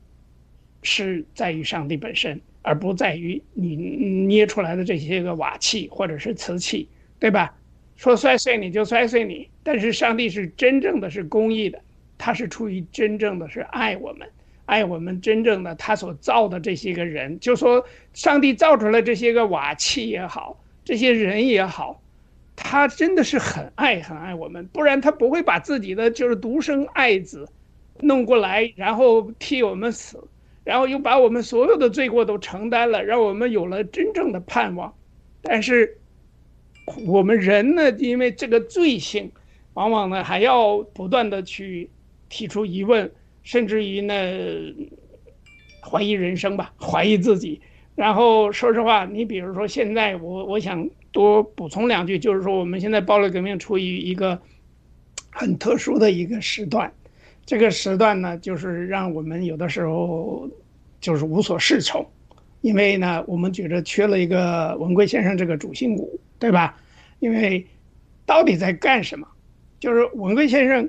[0.82, 6.88] 是在于上帝本身，而不在于你捏出来的这些个瓦器或者是瓷器，
[7.18, 7.54] 对吧？
[7.96, 11.80] 说摔碎你就摔碎你，但是上帝是真正的是公义的，
[12.18, 14.28] 他是出于真正的是爱我们，
[14.66, 22.02] 爱我们真正的他所造的这些个人，就说上帝造出来这些个瓦器也好，这些人也好，
[22.56, 27.48] 他真的是很爱很爱我们，不然他不会把自己的就是独生爱子
[28.00, 30.18] 弄过来，然后替我们死。
[30.64, 34.92] 然后又把我们所有的罪过都承担了，让我们有了真正的盼望。
[35.42, 35.96] 但是
[37.06, 39.30] 我们人呢，因为这个罪性，
[39.74, 41.88] 往往呢还要不断的去
[42.28, 43.10] 提出疑问，
[43.42, 44.14] 甚至于呢
[45.82, 47.60] 怀疑人生吧， 怀疑自己。
[47.94, 54.40] 然后说实话，你比如说现在，我我想多补充两句，就是说我们现在暴力革命处于一个
[55.30, 56.90] 很特殊的一个时段。
[57.44, 60.48] 这个时段呢，就是让我们有的时候
[61.00, 62.06] 就是无所适从，
[62.60, 66.80] 因为呢，我们觉得缺了一个文贵先生这个主心骨，对吧？
[67.18, 67.66] 因为
[68.24, 69.26] 到底在干什么？
[69.80, 70.88] 就是文贵先生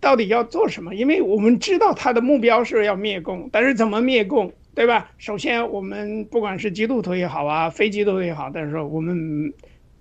[0.00, 0.94] 到底要做什么？
[0.94, 5.10] 因为我们知道他的目标是要灭共，但是怎么灭共，对吧？
[5.16, 9.50] 首先，我们不管是基督徒也好啊，非基督徒也好，但是说我们。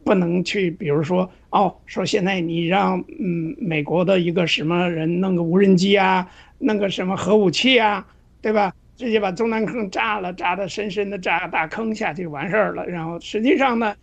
[0.04, 6.26] 不能去，比如说哦，说现在你让嗯美国的一个什么人弄个无人机啊，
[6.60, 8.08] 弄个什么核武器啊，
[8.42, 8.74] 对吧？
[8.96, 12.88] 直接把中南坑炸了，炸的深深的炸个大坑下去就完事儿了。
[12.88, 13.94] 然后实际上呢，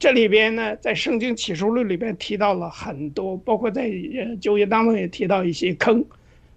[0.00, 6.02] 这里边呢，在圣经启示录里边提到了很多，包括在呃就业当中也提到一些坑。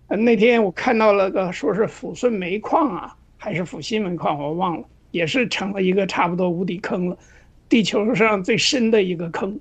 [0.07, 7.17] 呃，那天我看到了个说是抚顺煤矿啊，还是抚新煤矿，我忘了，也是成了一个差不多无底坑了。
[7.67, 9.59] 地球上最深的一个坑，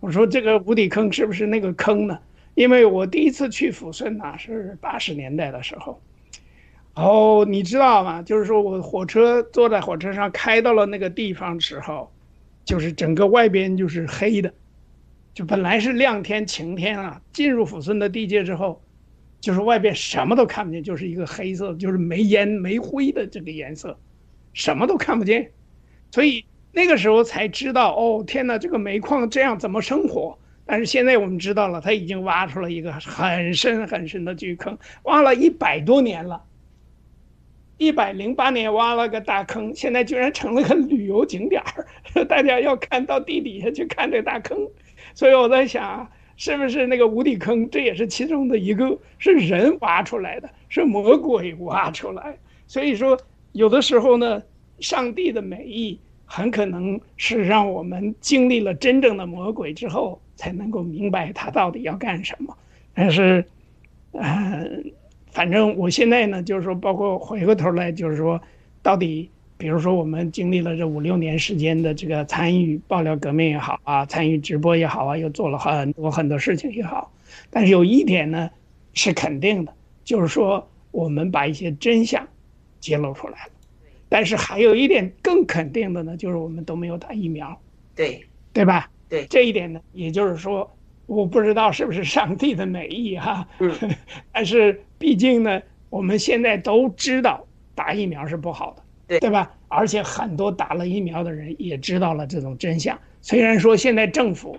[0.00, 2.18] 我说这个无底坑是不是那个坑呢？
[2.54, 6.00] 因为我第一次去抚顺呐是八十年代的时候，
[6.94, 8.22] 哦，你知道吗？
[8.22, 12.10] 就是说我火车坐在火车上开到了那个地方时候，
[12.68, 14.52] 就是整个外边就是黑的，
[15.32, 18.82] 就本来是亮天晴天啊，进入抚顺的地界之后，
[19.40, 23.98] 就是外边什么都看不见，就是一个黑色，就是煤烟煤灰的这个颜色，
[24.52, 25.50] 什么都看不见，
[26.10, 26.44] 所以。
[26.70, 30.38] 那个时候才知道哦，天哪，这个煤矿这样怎么生活？
[30.66, 36.44] 但是现在我们知道了，他已经挖出了一个很深很深的巨坑，挖了一百多年了。
[37.78, 41.88] 一百零八年挖了个大坑，现在居然成了个旅游景点儿，
[42.26, 44.56] 大家要看到地底下去看这大坑。
[45.14, 52.38] 所以我在想，是不是那个无底坑，这也是其中的一个，是人挖出来的，是魔鬼挖出来。
[52.68, 53.18] 所以说，
[53.52, 54.42] 有的时候呢，
[54.78, 62.56] 上帝的美意很可能是让我们经历了真正的魔鬼之后，才能够明白他到底要干什么。
[62.94, 63.44] 但是，
[64.12, 64.92] 嗯。
[65.30, 68.40] 反正我现在呢，就是说，包括回过头来，就是说，
[68.82, 77.12] 到底，比如说，我们经历了这五六年时间的这个参与爆料革命也好啊，参与直播也好啊，又做了很多很多事情也好，
[77.50, 78.48] 但是有一点呢，
[78.94, 82.26] 是肯定的，就是说，我们把一些真相
[82.80, 83.52] 揭露出来了。
[84.08, 87.60] 但是还有一点更肯定的呢，就是我们都没有打疫苗。
[87.94, 88.88] 对，对吧？
[89.08, 90.70] 对，这一点呢，也就是说。
[91.06, 93.48] 我不知道是不是上帝的美意哈，
[94.30, 99.50] 但是毕竟呢，我们现在都知道打疫苗是不好的，对对吧？
[99.66, 102.96] 而且很多打了疫苗的人也知道了这种真相。
[103.20, 104.56] 虽然说现在政府，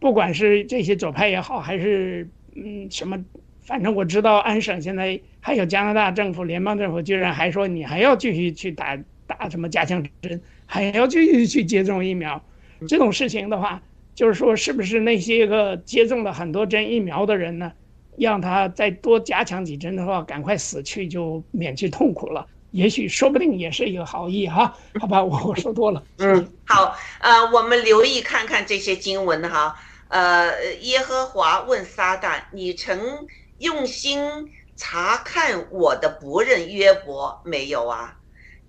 [0.00, 3.24] 不管是这些左派也好，还是嗯什么，
[3.60, 12.42] 反正我知道安省现在还有加拿大政府、联邦政府居然还说你还要继续去打打什么加强针，还要继续去接种疫苗，
[12.88, 13.80] 这种事情的话。
[14.12, 17.72] 就是说，是不是那些个接种了很多针疫苗的人呢，
[18.18, 22.46] 让他再多加强几针的话，赶快死去就免去痛苦了？
[22.70, 24.76] 也许说不定也是一个好意哈。
[25.00, 26.02] 好吧，我我说多了。
[26.18, 29.76] 嗯，好，呃，我们留意看看这些经文哈。
[30.08, 33.26] 呃，耶和华问撒旦：“你曾
[33.58, 38.16] 用心查看我的仆人约伯没有啊？”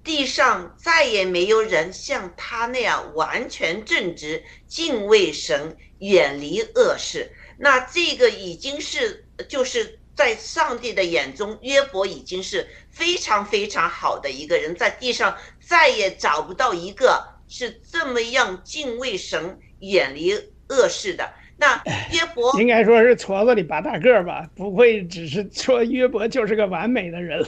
[0.03, 7.31] 地上再也没有人像他那样完全正直、敬畏神、远离恶事。
[7.57, 20.33] 那这个已经是，就是在上帝的眼中，约伯已经是非常非常好的一个人，在地上再也找不到一个是这么样敬畏神、远离
[20.69, 21.33] 恶事的。
[21.57, 21.79] 那
[22.11, 27.39] 约伯应该说是矬子里拔大个儿吧，不会只是说约伯就是个完美的人。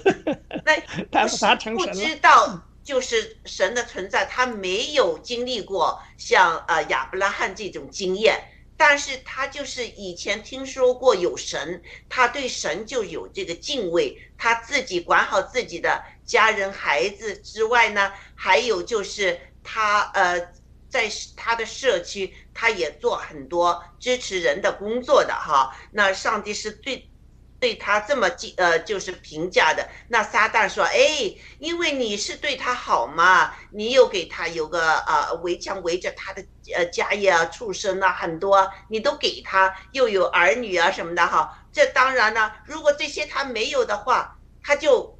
[0.63, 0.79] 那
[1.11, 1.93] 他他成神了。
[1.93, 8.39] 不知道就是神的存在，他没有经历过像呃亚伯拉罕这种经验，
[8.77, 20.53] 但是他就是以前听说过有神，他对神就有这个敬畏，他自己管好自己的家人孩子之外呢，还有就是他呃。
[20.93, 25.75] 在他的社区，他也做很多支持人的工作的哈。
[25.91, 27.09] 那上帝是最，
[27.63, 29.87] 对他这么记呃，就是评价的。
[30.09, 36.45] 那撒旦说，哎，因为你是对他好嘛，你又给他有个呃围墙围着他的
[36.75, 41.65] 呃家业啊、畜生啊很多，你都给他，又有儿女啊什么的哈。
[41.71, 45.17] 这当然呢，如果这些他没有的话，他就，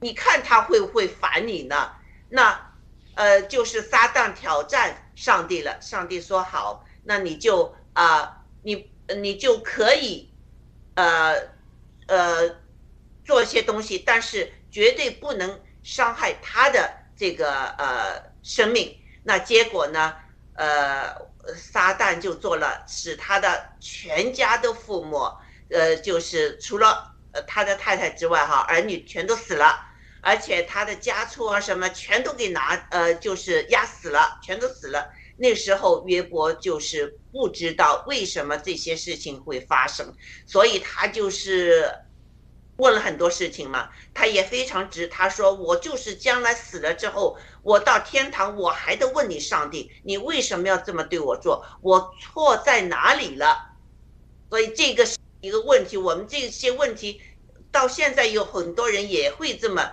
[0.00, 1.92] 你看他会不会烦你呢？
[2.28, 2.66] 那。
[3.16, 5.78] 呃，就是撒旦挑战上帝了。
[5.80, 10.29] 上帝说好，那你就啊，你你就可以，
[11.00, 11.48] 呃
[12.06, 12.56] 呃，
[13.24, 18.96] 做一些东西，但是绝对不能伤害他的这个呃生命。
[19.22, 20.14] 那结果呢？
[20.54, 21.16] 呃，
[21.56, 25.40] 撒旦就做了，使他的全家都覆没，
[25.70, 27.14] 呃，就是除了
[27.46, 29.78] 他的太太之外，哈，儿女全都死了。
[30.20, 35.10] 而且他的家畜啊什么全都给拿呃，就是压死了，全都死了。
[35.36, 40.14] 那时候约伯就是不知道为什么这些事情会发生，
[40.46, 41.90] 所以他就是
[42.76, 43.88] 问了很多事情嘛。
[44.12, 51.64] 他也非常直，他说：“我就是将来死了之后，我到天堂，我还得问你上帝，你为什么要这么对我做？
[51.82, 53.74] 我错在哪里了？”
[54.50, 55.96] 所以这个是一个问题。
[55.96, 57.20] 我们这些问题
[57.70, 59.92] 到现在有很多人也会这么。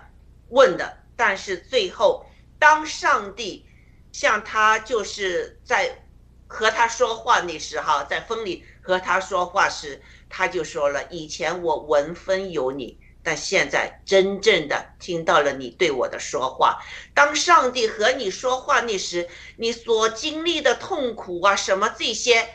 [0.50, 2.26] 问的，但是最后，
[2.58, 3.66] 当上帝
[4.14, 6.07] 向他就是在
[6.48, 16.80] 和他说话那时哈，在风里和他说话时，他就说了：以前我闻风有你，但现在真正的听到了你对我的说话。
[17.14, 19.28] 当上帝和你说话那时，
[19.58, 22.48] 你所经历的痛苦啊，什么这些，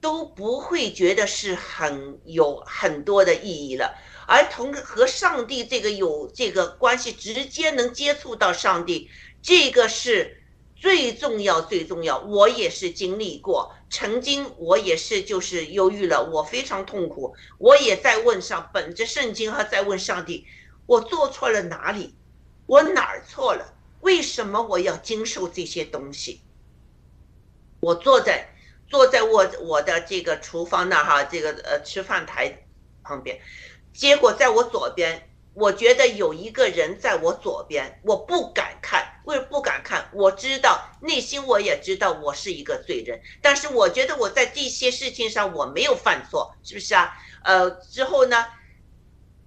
[0.00, 3.94] 都不会觉得是很有很多的意义了。
[4.26, 9.10] 而同和上帝这个有这个关系，直接能接触到上帝，
[9.42, 10.39] 这个是
[10.80, 12.18] 最重要最重要。
[12.18, 20.46] 我也是经历过，曾经我也是就是忧郁了，我非常痛苦，我也在问上，本着圣经和在问上帝，
[20.86, 22.14] 我做错了哪里？
[22.64, 23.74] 我哪儿错了？
[24.00, 26.40] 为什么我要经受这些东西？
[27.80, 28.48] 我坐在
[28.88, 32.64] 坐在我我的这个厨房那哈，这个呃吃饭台
[33.02, 33.38] 旁边，
[33.92, 40.08] 结果在我左边，我觉得有一个人在我左边，我不敢看，为什么不敢看？
[40.12, 47.12] 我知道内心我也知道我是一个罪人，但是我觉得我在这些事情上我没有犯错，是不是啊？
[47.44, 48.46] 呃，之后呢，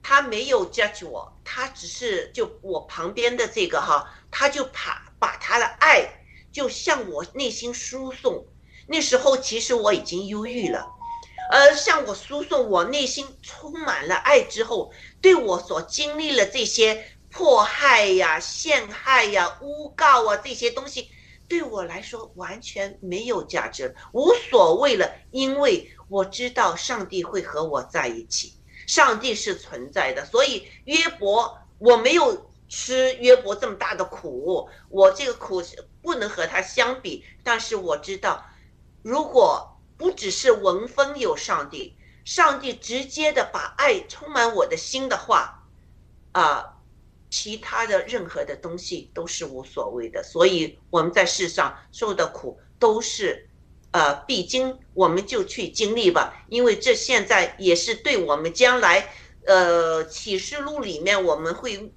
[0.02, 6.08] 他没有 judge 我，他只是就我旁边的这个哈，他就把把他的爱
[6.52, 8.46] 就向我内心输送。
[8.88, 10.86] 那时候其实我已经忧郁了，
[11.52, 21.10] 呃，向我输送我内心充满了爱之后，对我所经历了这些迫害呀、陷害呀、诬告啊这些东西，
[21.48, 28.54] 对我来说完全没有价值，无所谓了，因为我知道上帝会和我在一起，
[28.86, 38.46] 上帝是存在的，所以约伯我没有吃约伯这么大的苦，我这个苦是不能和他相比，但是我知道。
[39.02, 45.64] 如果不只是文风有上帝，上帝直接的把爱充满我的心的话，
[46.32, 46.73] 啊，
[47.34, 50.22] 其他的任何的东西都是无所谓的。
[50.22, 53.50] 所以我们在世上受的苦都是，
[53.90, 56.46] 呃，必经，我们就去经历吧。
[56.48, 59.10] 因为这现在也是对我们将来，
[59.48, 61.92] 呃，启示录里面我们会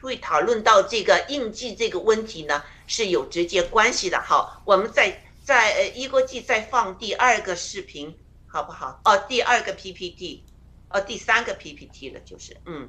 [0.00, 4.18] 会讨论到这个印记这个问题呢，是有直接关系的。
[4.20, 5.22] 好，我们在。
[5.44, 8.16] 在呃，一国际再放第二个视频，
[8.46, 9.00] 好不好？
[9.04, 10.44] 哦，第二个 PPT，
[10.88, 12.88] 哦，第三个 PPT 了，就是嗯。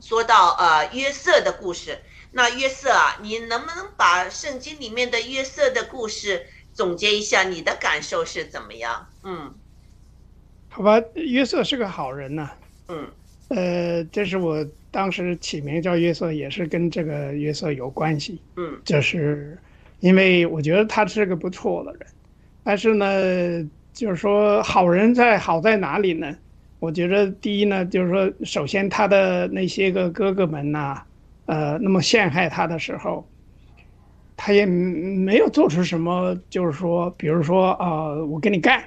[0.00, 1.98] 说到呃约瑟的故事，
[2.32, 7.42] 那约瑟啊，你能不能把圣经里面的约瑟的故事总结一下？
[7.44, 9.06] 你的感受是怎么样？
[9.22, 9.54] 嗯。
[10.68, 12.50] 好吧，约瑟是个好人呐。
[12.88, 13.06] 嗯。
[13.48, 18.40] 呃，这是我当时起名叫约瑟，也是跟这个约瑟有关系。
[18.56, 18.80] 嗯。
[18.84, 19.58] 就是。
[20.00, 22.06] 因为我觉得他是个不错的人，
[22.64, 26.34] 但是呢，就是说好人在好在哪里呢？
[26.80, 31.00] 我觉得第一呢，就是说首先他的那些个哥哥们呐，
[31.46, 33.24] 呃，那么陷害他的时候，
[34.36, 38.82] 他也没有做出什么，就是说，比如说啊，我跟你干，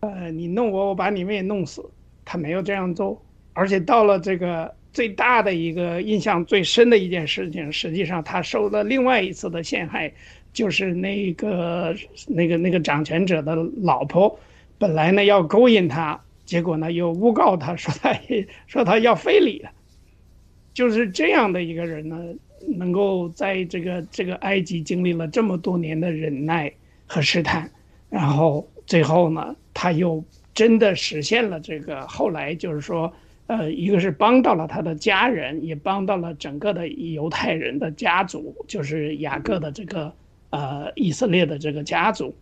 [0.00, 1.82] 呃，你弄我，我把你们也弄死，
[2.24, 3.24] 他没有这样做，
[3.54, 10.12] 而且到了这个最大的一个印象最深的一件事情，实际上他受了另外一次的陷害。
[10.52, 11.94] 就是那个
[12.26, 14.36] 那个那个掌权者的老婆，
[14.78, 16.20] 本来呢要勾引他，
[16.50, 18.12] 结果呢又诬告他说他
[18.66, 19.64] 说他要非礼，
[20.74, 22.18] 就是这样的一个人呢，
[22.66, 26.72] 能够在这个这个埃及经历了这么多年的忍耐
[27.06, 27.70] 和试探，
[28.08, 33.12] 然后最后呢他又真的实现了这个，后来就是说，
[33.46, 40.12] 呃，一个是帮到了他的家人，也帮到了整个的犹太人的家族，就是雅各的这个。
[40.50, 42.34] 呃，以色列的这个家族，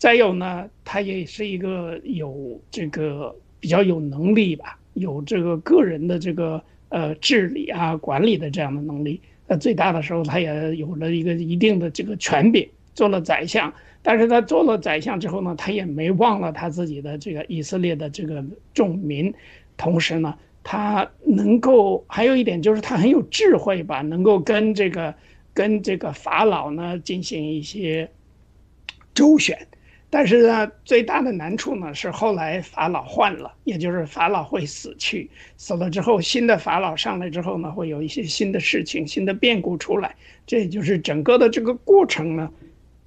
[0.00, 9.20] 再有呢，他也是一个有这个比较有能力吧，有这个个人的这个呃治理啊、管理的这样的能力。
[9.46, 13.70] 呃，最大的时候，他也有了一个一定的这个权柄，做了宰相。
[14.02, 19.32] 但是他做了宰相之后呢，他也没忘了他自己的这个以色列的这个众民。
[19.76, 25.14] 同时呢，他能够还有一点就是他很有智慧吧，能够跟这个。
[25.52, 28.08] 跟这个法老呢进行一些
[29.12, 29.66] 周旋，
[30.12, 40.12] 但是呢，最大的难处呢是后来法老换了，也就是法老会死去，死了之后，新的法老上来之后呢，会有一些新的事情、新的变故出来。
[40.46, 42.50] 这也就是整个的这个过程呢，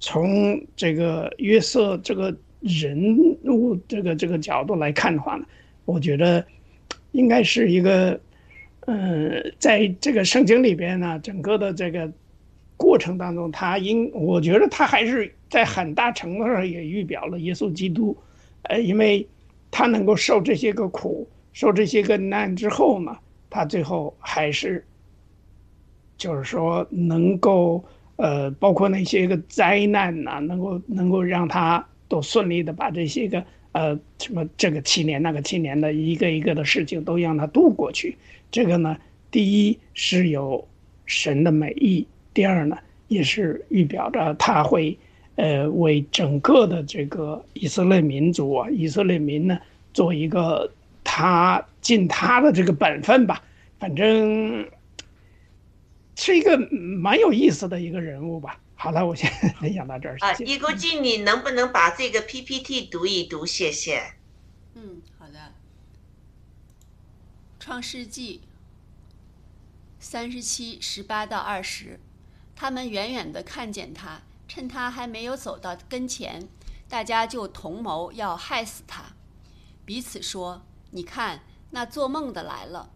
[0.00, 5.44] 从这个约瑟这个人物这个这个角度来看的话呢，
[5.84, 6.42] 我觉得
[7.12, 8.18] 应该是一个，
[8.86, 12.10] 呃，在这个圣经里边呢，整个的这个。
[12.76, 18.16] 过程当中，他应我觉得他还是在很大程度上也预表了耶稣基督，
[18.62, 19.26] 呃，因为
[19.70, 23.16] 他能够受这些个苦，受这些个难之后呢，
[23.48, 24.84] 他最后还是，
[26.16, 27.84] 就是说能够
[28.16, 38.16] 呃，包括那些个灾难呐，能够能够让他都顺利的把这些个呃什么这个七年那个七年的一个一个的事情都让他度过去。
[38.50, 38.96] 这个呢，
[39.30, 40.66] 第一是有
[41.06, 42.06] 神的美意。
[42.34, 42.76] 第二呢，
[43.08, 44.98] 也是预表着他会，
[45.36, 49.58] 呃，为整个的这个以色列民族啊，以色列民呢，
[49.92, 50.70] 做一个
[51.04, 53.42] 他尽他的这个本分吧。
[53.78, 54.68] 反正
[56.16, 58.60] 是一个蛮有意思的一个人物吧。
[58.74, 59.30] 好了，我先
[59.60, 60.16] 分享 到这儿。
[60.20, 63.46] 啊，一国静，你能不能把这个 PPT 读一读？
[63.46, 64.02] 谢谢。
[64.74, 65.52] 嗯，好的。
[67.60, 68.40] 创世纪
[69.98, 71.98] 三十七十八到二十。
[72.56, 76.48] 他们远远地看见他，趁他还没有走到跟前，
[76.88, 79.04] 大家就同谋要害死他，
[79.84, 80.62] 彼此说
[80.92, 82.90] ：“你看，那做梦的来了，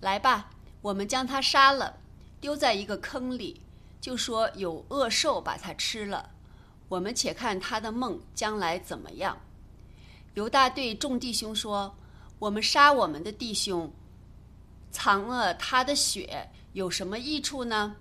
[0.00, 0.50] 来吧，
[0.80, 1.98] 我们将他杀了，
[2.40, 3.60] 丢在一个坑里，
[4.00, 6.30] 就说有恶兽把他吃了。
[6.88, 9.38] 我们且看他的梦将来怎么样。”
[10.34, 11.94] 犹大对众弟兄说
[12.38, 13.92] ：“我们杀我们的弟兄，
[14.90, 17.96] 藏了他的血，有什么益处呢？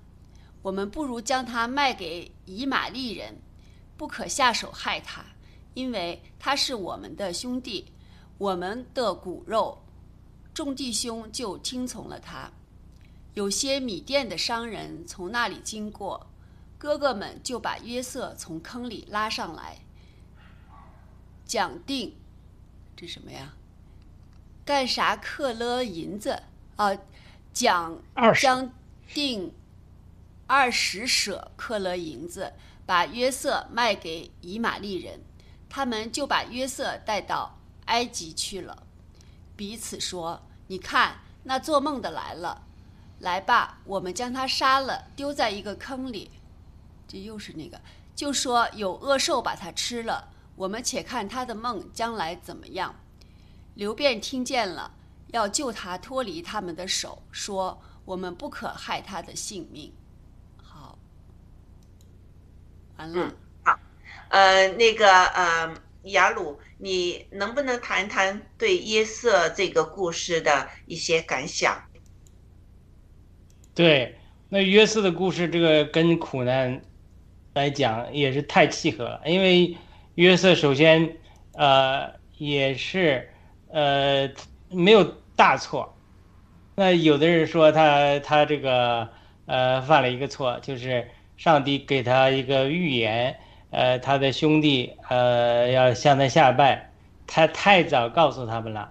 [0.68, 3.38] 我们不如将他卖给以马利人，
[3.96, 5.24] 不可下手害他，
[5.74, 7.94] 因为他是我们的兄弟，
[8.38, 9.82] 我们的骨肉。”
[10.54, 12.52] 众弟兄就听从了他。
[13.34, 16.28] 有些米店的商人从那里经过，
[16.78, 19.78] 哥哥们就把约瑟从坑里拉上来，
[21.46, 22.14] 讲定。
[22.98, 23.54] 这什么呀？
[24.66, 26.44] 干啥克勒银子
[26.76, 26.92] 啊？
[27.54, 27.98] 讲
[28.36, 28.70] 将
[29.14, 29.54] 定
[30.48, 32.54] 二十舍克勒银子，
[32.86, 35.20] 把约瑟卖给以玛利人，
[35.70, 38.84] 他们就把约瑟带到埃及去了。
[39.58, 42.64] 彼此说：“你看，那做梦的来了，
[43.20, 46.32] 来吧，我们将他杀了，丢在一个坑里。”
[47.10, 47.82] 这又是那个，
[48.16, 50.30] 就说有恶兽把他吃了。
[50.56, 52.96] 我们且看他的梦将来怎么样。
[53.76, 54.94] 刘辩听见了，
[55.28, 59.94] 要救他脱离他们的手，说：“我们不可害他的性命。”
[62.98, 63.28] 好，完了。
[63.28, 63.80] 嗯好，
[64.30, 71.82] 呃，那个呃，雅鲁，你能不能谈谈对约瑟这个故事的一些感想？
[73.76, 74.18] 对，
[74.50, 76.82] 那约瑟的故事，这个跟苦难
[77.54, 79.78] 来讲也是太契合了，因为
[80.16, 81.18] 约瑟首先
[81.54, 83.30] 呃也是
[83.70, 84.28] 呃
[84.72, 85.04] 没有
[85.36, 85.96] 大错，
[86.76, 89.08] 那有的人说他他这个
[89.46, 91.08] 呃犯了一个错，就是
[91.38, 93.38] 上帝给他一个预言，
[93.70, 96.92] 呃他的兄弟呃要向他下拜，
[97.26, 98.90] 他太早告诉他们了，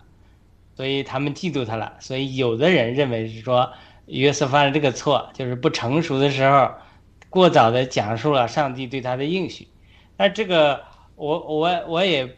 [0.74, 3.70] 所以他们嫉妒他了，所以有的人认为是说。
[4.09, 6.70] 约瑟犯了这个错，就是不成熟的时候，
[7.28, 9.66] 过早的讲述了上帝对他的应许。
[10.16, 10.85] 那这个
[11.16, 12.36] 我我我也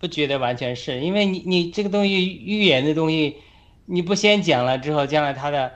[0.00, 3.36] 不觉得完全是因为你你这个东西预言的东西，
[3.84, 5.72] 你不先讲了之后，将来他的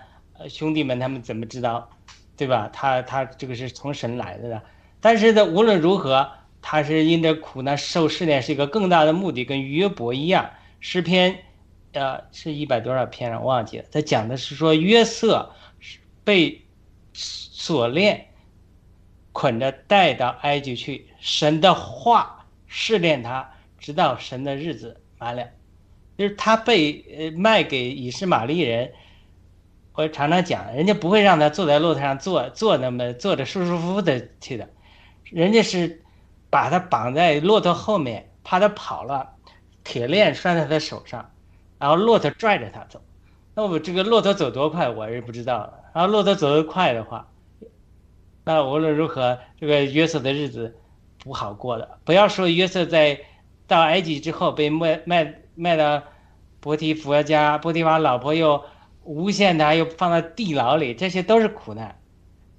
[0.49, 1.89] 兄弟们他们怎么知道，
[2.41, 2.71] 对吧？
[2.73, 4.63] 他他这个是从神来的呢。
[4.99, 6.27] 但是呢，无论如何，
[6.63, 10.49] 他是因着苦难受试炼是一个更大的目的，跟约伯一样，
[10.81, 11.37] 诗篇。
[11.93, 13.85] 呃，是一百多少篇了，忘记了。
[13.91, 15.51] 他讲的是说约瑟
[16.25, 16.63] 被
[17.13, 18.29] 锁链
[19.33, 25.47] 捆着带到埃及去，神的话试炼他，直到神的日子完了。
[26.17, 28.93] 就是他被呃卖给以实玛利人，
[29.93, 34.69] 我常常讲，人家不会让他坐在骆驼上坐坐那么坐着舒舒服服的去的，
[35.25, 36.03] 人家是
[36.49, 39.31] 把他绑在骆驼后面，怕他跑了，
[39.85, 41.31] 铁链拴在他手上。
[41.79, 43.01] 然后骆驼拽着他走，
[43.55, 45.85] 那我这个骆驼走多快我是不知道的。
[45.95, 47.27] 然后骆驼走得快的话，
[48.45, 50.77] 那无论如何，这个约瑟的日子
[51.25, 51.99] 不好过的。
[52.05, 53.19] 不要说约瑟在
[53.67, 56.03] 到埃及之后被卖卖卖到
[56.61, 58.63] 波提佛家，波提法老婆又
[59.05, 61.99] 诬陷他，又放到地牢里，这些都是苦难，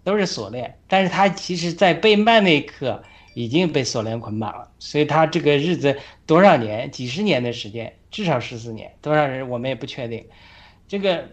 [0.04, 0.80] 都是锁链。
[0.88, 3.04] 但是他其实在被卖那一刻
[3.34, 7.94] 已经被锁链捆绑了，所以他这个日子多少年，几十年的时间。
[8.12, 10.26] 至少十四年，多少人我们也不确定。
[10.86, 11.30] 这个，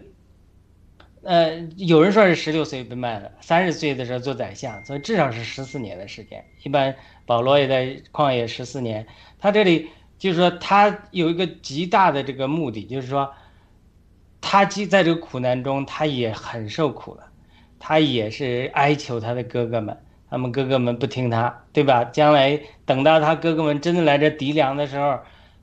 [1.23, 6.41] 呃，有人说是十六岁被卖的，三十岁的时候做宰相，所以至少是十四年的时间。
[6.63, 6.95] 一般
[7.25, 9.05] 保罗也在旷野十四年。
[9.39, 13.29] 他这里就是说，他有一个极大的这个目的，就是说，
[14.41, 17.23] 他既在这个苦难中，他也很受苦了，
[17.79, 19.97] 他也是哀求他的哥哥们，
[20.29, 22.03] 他们哥哥们不听他，对吧？
[22.05, 25.19] 将来等到他哥哥们真的来这敌粮的时候。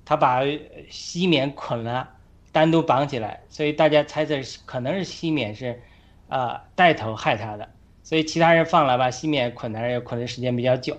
[0.08, 0.42] 他把
[0.88, 2.08] 西缅捆了，
[2.52, 5.82] 单独绑起来，所以大家猜测可能是西缅是，
[6.28, 7.68] 啊带头害他的，
[8.04, 10.96] 所以其他人放了，把西缅捆那儿也捆的时间比较久。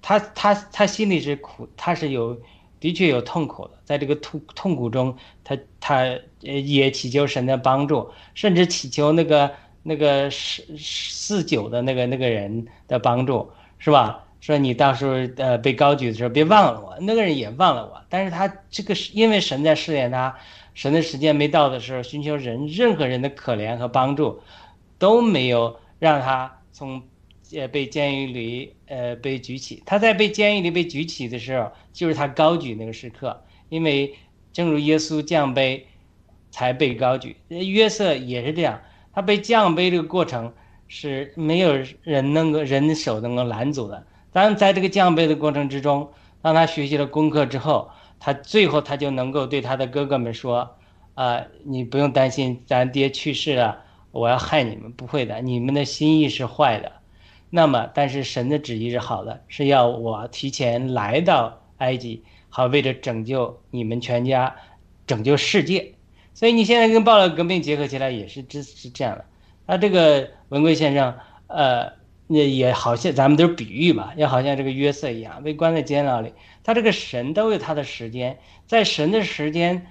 [0.00, 2.36] 他他他心里是苦，他是有
[2.82, 5.98] 的确有痛苦的，在这个痛痛苦中，他他
[6.42, 9.48] 呃也祈求神的帮助，甚至祈求那个
[9.84, 13.48] 那个四四九的那个那个人的帮助，
[13.78, 14.24] 是吧？
[14.40, 20.36] 说你到时候呃被高举的时候别忘了我，那个人也忘了我，但是他这个是因为神在试验他，
[20.74, 24.40] 神的时间没到的时候，寻求人任何人的可怜和帮助，
[24.98, 27.00] 都没有让他从
[27.56, 29.82] 呃被监狱里呃被举起。
[29.86, 34.14] 他在被监狱里被举起的时候，就是他高举那个时刻，因为
[34.52, 35.86] 正如耶稣降杯
[36.50, 38.80] 才被高举，约瑟也是这样，
[39.12, 40.52] 他被降杯这个过程。
[40.94, 41.72] 是没有
[42.02, 44.06] 人能够人手能够拦阻的。
[44.30, 46.06] 当然，在这个降杯的过程之中，
[46.42, 50.76] 当他学习了功课之后，他最后他就能够对他的哥哥们说
[51.16, 56.92] ：“啊、你不用担心，咱爹去世了，我要害你们，不会的，你们的心意是坏的。
[57.54, 64.56] 那么，但是神的旨意是好的，是要我提前来到埃及，好为着拯救你们全家，
[65.06, 65.92] 拯救世界。
[66.32, 69.26] 所以你现在跟暴乱革命结合起来也是这是这样的。
[69.66, 71.14] 那这个文贵先生，
[71.48, 71.92] 呃，
[72.28, 76.32] 也也好像咱们都是比喻吧，也好像这个约瑟一样，被关在监牢里，
[76.64, 79.86] 他这个神都有他的时间，在神的时间，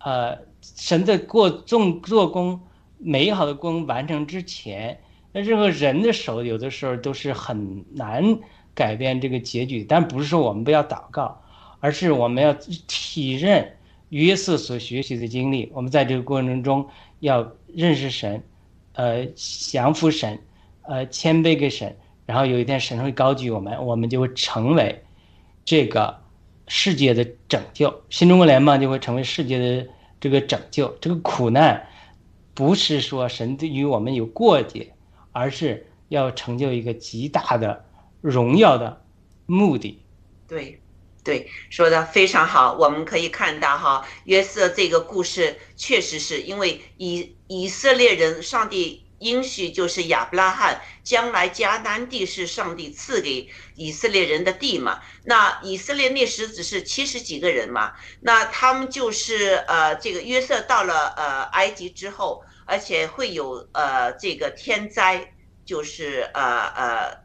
[0.00, 2.60] 呃，神的过重做工
[2.98, 5.00] 美好的工完成之前，
[5.36, 8.38] 那任何人的手有的时候都是很难
[8.74, 9.84] 改变这个结局。
[9.84, 11.42] 但不是说我们不要祷告，
[11.78, 12.54] 而是我们要
[12.86, 13.76] 体认
[14.08, 16.88] 约瑟所学习的经历，我们在这个过程中
[17.20, 18.42] 要认识神，
[18.94, 20.38] 呃，降服神，
[20.84, 21.94] 呃，谦卑给神，
[22.24, 25.04] 然后有一天神会高举我们，我们就会成为
[25.66, 26.18] 这个
[26.66, 29.86] 世界的拯救，新中国联邦就会成为世界的
[30.18, 30.88] 这个拯救。
[30.98, 31.86] 这个苦难
[32.54, 34.94] 不是说神对于我们有过节，
[35.36, 37.84] 而是要成就一个极大的
[38.22, 39.02] 荣耀的
[39.44, 40.02] 目的。
[40.48, 40.80] 对，
[41.22, 42.72] 对，说的非常好。
[42.72, 55.00] 我们可以看到哈，约瑟这个故事确实是因为以以色列人，上帝应许就是亚伯拉罕将来迦南地是上帝赐给以色列人的地嘛。
[55.24, 65.32] 那以色列那时只是七十几个人嘛，那他们就是呃，这个约瑟到了呃埃及之后，而且会有呃这个天灾，
[65.64, 67.18] 就是呃呃，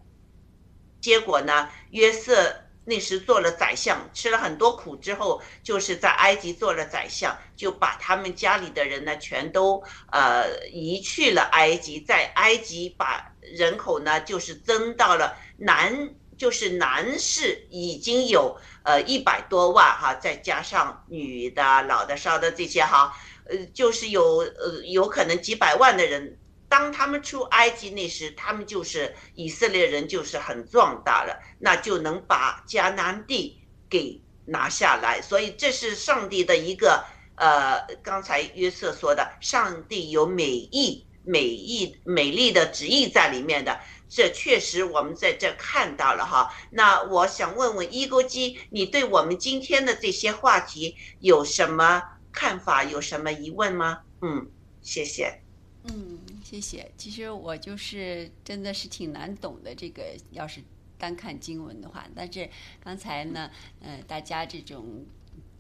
[1.02, 2.56] 结果呢，约瑟。
[2.84, 9.82] 那时做了宰相，吃了很多苦之后，就是在埃及做了宰相，就把他们家里的人呢全都
[10.12, 23.16] 呃移去了埃及，在埃及把人口呢就是增到了南，就是男士已经有呃一百多万哈，再加上女的、老的、少的这些哈，
[23.52, 26.38] 呃就是有呃有可能几百万的人。
[26.68, 33.60] 当他们出埃及那时，他们就是以色列人，就是很壮大了，那就能把迦南地
[33.90, 35.22] 给拿下来。
[35.22, 37.04] 所以这是上帝的一个
[37.36, 43.78] 呃，刚才约瑟说的，上帝有美意、美意、美丽的旨意在里面的。
[44.08, 46.54] 这确实我们在这看到了哈。
[46.70, 52.02] 那我想问问一钩基，你对我们今天的这些话题有什么
[52.32, 52.84] 看法？
[52.84, 54.02] 有什么疑问吗？
[54.22, 54.50] 嗯，
[54.82, 55.42] 谢谢。
[55.84, 56.92] 嗯，谢谢。
[56.96, 60.62] 其实我就是真的是挺难懂的，这个要是
[60.98, 62.48] 单看经文的话，但是
[62.84, 63.50] 刚才呢，
[63.82, 65.04] 呃，大家这种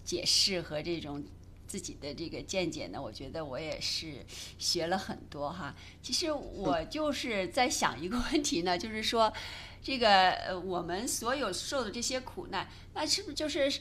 [0.03, 1.23] 解释和这种
[1.65, 4.23] 自己的这个见解呢，我觉得我也是
[4.59, 5.75] 学了很多哈。
[6.03, 9.33] 其实我就是在想一个问题呢， 就是说，
[9.81, 13.71] 这个呃，我们所有受的这些苦难，那是不是就是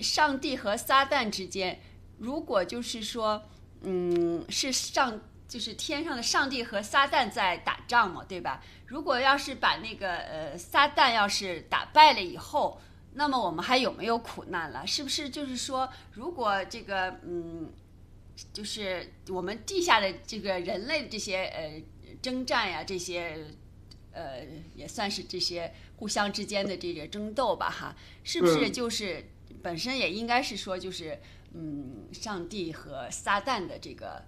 [0.00, 1.78] 上帝和撒旦之间？
[2.22, 3.42] 如果就是说，
[3.82, 5.20] 嗯，是上。
[5.52, 8.64] 就是天上的上帝和撒旦在打仗嘛，对吧？
[8.86, 12.80] 如果要是把那个呃撒旦要是打败了以后，
[13.12, 14.86] 那么我们还有没有苦难了？
[14.86, 17.70] 是不是就是说，如果这个嗯，
[18.50, 21.82] 就是我们地下的这个人类这些呃
[22.22, 23.44] 征战呀，这些
[24.12, 24.40] 呃
[24.74, 27.94] 也算是这些互相之间的这个争斗吧，哈，
[28.24, 29.22] 是不是就是
[29.62, 31.20] 本身也应该是说就是
[31.54, 34.24] 嗯，上帝和撒旦的这个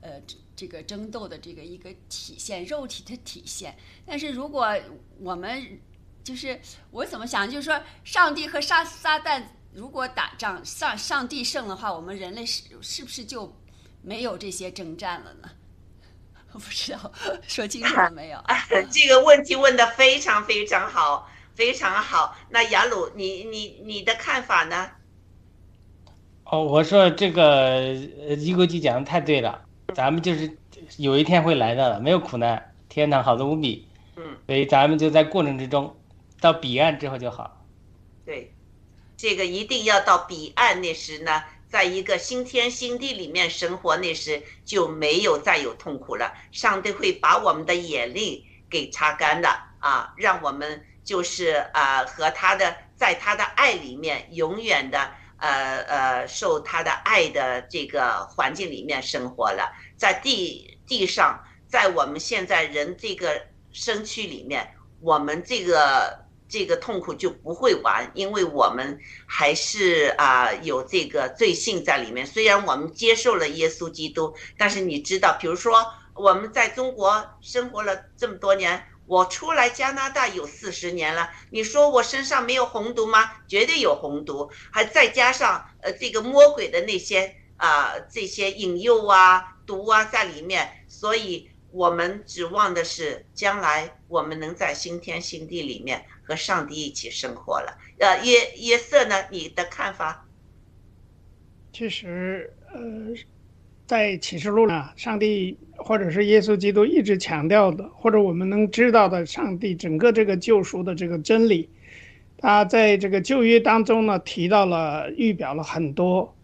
[0.00, 0.20] 呃。
[0.58, 3.76] 这个争斗的这个一个体现，肉体的体现。
[4.06, 4.74] 但是如果
[5.20, 5.78] 我们
[6.24, 6.58] 就是
[6.90, 9.42] 我怎么想，就是说，上帝和撒撒旦
[9.74, 13.54] 如果打仗，上上帝胜的话，我们人类是是不是就
[14.00, 15.50] 没有这些征战了呢？
[16.52, 17.12] 我不知道，
[17.46, 18.42] 说清楚了没有？
[18.90, 22.34] 这个问题问的非常非常好，非常好。
[22.48, 24.90] 那雅鲁，你你你的看法呢？
[26.48, 27.92] 哦，我说这个
[28.38, 29.62] 一国际讲的太对了。
[29.94, 30.56] 咱们就是
[30.96, 33.88] 有一天会来到的，没有苦难，天堂好的无比。
[34.14, 35.96] 嗯，所以咱们就在过程之中，
[36.40, 37.64] 到彼岸之后就好。
[38.24, 38.52] 对，
[39.16, 46.32] 这个一定要到彼岸那时呢，在一个新天新地里面生活那时，就没有再有痛苦了。
[46.52, 49.48] 上帝会把我们的眼泪给擦干的
[49.80, 55.10] 啊，让我们就是啊和他的在他的爱里面永远的。
[55.38, 61.38] 呃呃，受他的爱的这个环境里面生活了，在地地上，
[61.68, 63.42] 在我们现在人这个
[63.72, 72.26] 身躯里面，我们这个这个痛苦就不会完，因为我们还是啊有这个罪性在里面。
[72.26, 75.84] 虽然我们接受了耶稣基督，但是你知道，比如说
[76.14, 83.32] 我们在中国生活了这么多年，我出来加拿大有四十年了，你说我身上没有红毒吗？
[83.46, 97.78] 绝对有红毒，还再加上呃这个魔鬼的那些啊、这些引诱啊、毒啊在里面，所以我们指望的是将来我们能在新天新地里面和上帝一起生活了。
[97.98, 99.24] 呃，约约瑟呢？
[99.30, 100.26] 你的看法？
[101.72, 102.78] 其实，呃，
[103.86, 111.68] 在启示录呢，上帝或者是耶稣基督一直强调的，或者我们能知道的，上帝整个这个救赎的这个真理，
[112.38, 116.34] 他在这个旧约当中呢，提到了、预表了很多，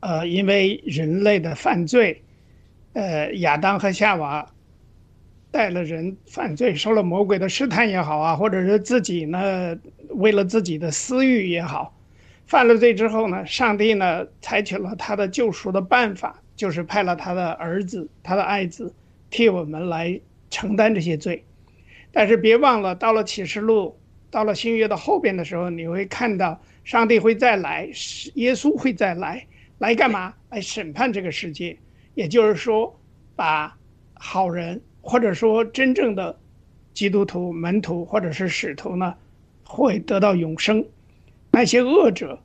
[0.00, 2.22] 呃，因为人类的犯罪，
[2.94, 4.50] 呃，亚当和夏娃
[5.50, 9.76] 带了人犯罪，受了魔鬼的试探也好啊，或者是自己呢，
[10.10, 11.94] 为了自己的私欲也好。
[12.46, 18.92] 犯了罪之后呢，上帝呢采取了他的救赎的办法，就是派了他的儿子，他的爱子，
[19.30, 20.20] 替我们来
[20.50, 21.44] 承担这些罪。
[22.10, 23.96] 但是别忘了，到了启示录，
[24.28, 27.88] 到了新约的后边的时候，你会看到上帝会再来，
[28.34, 29.46] 耶稣会再来，
[29.78, 30.34] 来干嘛？
[30.50, 31.78] 来审判这个世界。
[32.14, 32.98] 也就是说，
[33.36, 33.78] 把
[34.14, 36.36] 好人或者说真正的
[36.92, 39.14] 基督徒、门徒或者是使徒呢，
[39.62, 40.84] 会得到永生。
[41.52, 42.40] 那些恶者、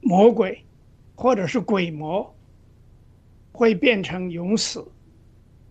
[0.00, 0.64] 魔鬼，
[1.14, 2.34] 或者是鬼魔，
[3.56, 4.86] 会变成永死。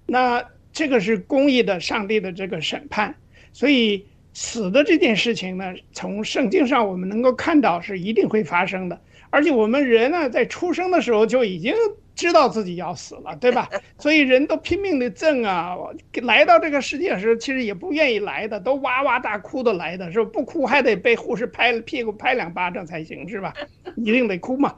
[0.06, 0.44] 那
[0.74, 3.16] 这个是公义的上帝的这个审判，
[3.54, 9.00] 所以死的这件事情呢，从圣经上我们能够看到是一定会发生的。
[9.30, 11.74] 而且我们人呢，在出生的时候就已经
[12.16, 13.70] 知道自己要死了，对吧？
[14.00, 15.76] 所以人都拼命的挣啊，
[16.24, 20.30] 来到这个世界时，其实也不愿意来的，都哇哇大哭的来的，是吧？
[20.32, 23.54] 不哭还得被护士拍屁股拍两巴掌才行，是吧？
[23.98, 24.76] 一定得哭嘛，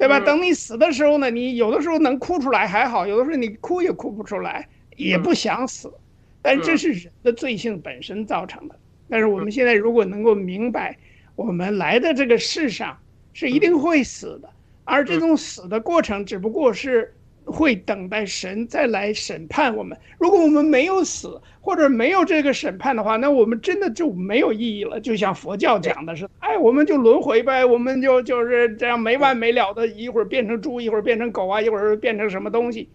[0.00, 0.18] 对吧？
[0.18, 0.24] 嗯。
[0.24, 4.66] 等你死的时候呢，你有的时候能哭出来还好，有的时候你哭也哭不出来，
[4.96, 5.92] 也不想死，
[6.40, 8.74] 但这是人的罪性本身造成的。
[9.10, 10.96] 但是我们现在如果能够明白，
[11.36, 12.96] 我们来的这个世上
[13.34, 14.48] 是一定会死的，
[14.84, 17.14] 而这种死的过程只不过是
[17.44, 19.96] 会等待神再来审判我们。
[20.18, 25.00] 如果我们没有死，或者没有这个审判的话，那我们真的就没有意义了。
[25.00, 32.88] 就像佛教讲的是，哎，我们就轮回呗，我们就就是这样没完没了的，一会儿变成猪，一会儿变成狗啊，一会儿变成什么东西。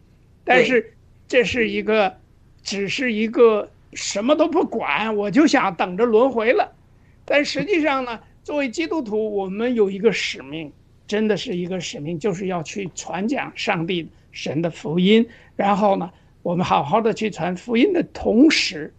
[0.43, 0.93] 但是
[1.27, 2.15] 这是一个，
[2.63, 6.71] 只是一个什么都不管，我就想等着轮回了。
[7.25, 10.71] 但实际上呢，作为基督徒，我们有一个使命，
[11.07, 15.27] 真的是一个使命，就是要去传讲上帝神的福音。
[15.55, 16.11] 然后呢，
[16.43, 18.93] 我们好好的去传福音的同时，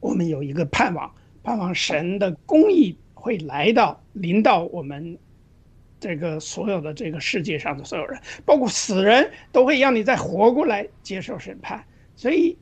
[0.00, 1.12] 我们有一个盼望，
[1.42, 5.18] 盼望神的公义会来到临到我们
[6.00, 11.84] 这个所有的这个世界上的所有人，包括死人都会让你再活过来接受审判。
[12.16, 12.56] 所以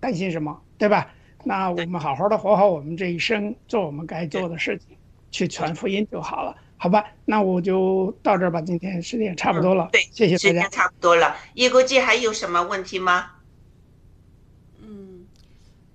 [0.00, 1.10] 担心什么，对吧？
[1.44, 4.96] 那我们好好的活好我们这一生，做我们该做的事情，
[5.30, 7.04] 去传福音就好了，好吧？
[7.24, 10.70] 那我就到这儿吧，今天时间也差不多了，对，谢谢大家时间。
[10.70, 11.36] 差不多了。
[11.54, 13.32] 叶国际还有什么问题吗？
[14.80, 15.26] 嗯，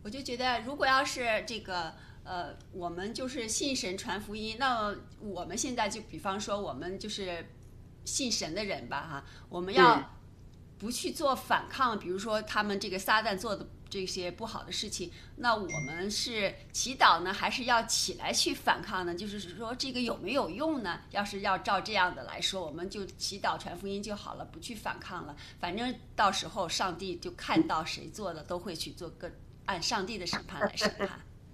[0.04, 1.94] 我就觉得，如果要是这个，
[2.24, 7.48] 呃，我们就是信神传福音，那我们现在就比方说，我们就是
[8.04, 10.10] 信神的人吧，哈，我们嗯要
[10.80, 19.14] 不去做反抗，比如说他们这个撒旦做的这些不好的事情，那我们是祈祷呢，还是要起来去反抗呢？
[19.14, 21.02] 就是说这个有没有用呢？
[21.12, 25.36] 要是要照这样的来说，我们就祈祷传福音就好了，不去反抗了。
[25.60, 29.30] 反正到时候上帝就看到谁做的，都会去做个
[29.66, 31.10] 按上帝的审判来审判。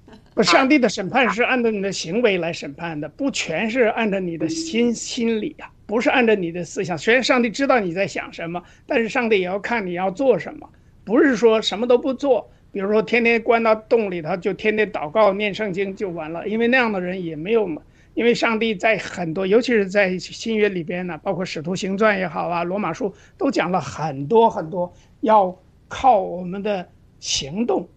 [0.33, 6.97] 不，上帝的审判是按照你的行为来审判的，不全是按照你的心心理啊，不是按照你的思想。
[6.97, 10.69] 虽然上帝知道你在想什么，但是上帝也要看你要做什么，
[11.07, 12.49] 不是说什么都不做。
[12.73, 17.81] 比如说天天关到洞里头，就天天祷告念圣经就完了，因为那样的人也没有嘛。
[18.13, 25.57] 因为上帝在很多，尤其是在新约里边呢，包括使徒行传也好啊，罗马书都讲了很多很多，要
[25.87, 26.85] 靠我们的
[27.21, 27.87] 行动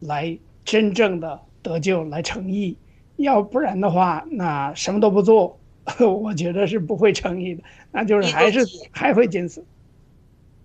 [0.00, 2.76] 来真正的得救，来成义。
[3.16, 5.58] 要不然的话，那什么都不做，
[5.98, 8.60] 我觉得是不会成义的，那就是还是
[8.90, 9.64] 还会紧死。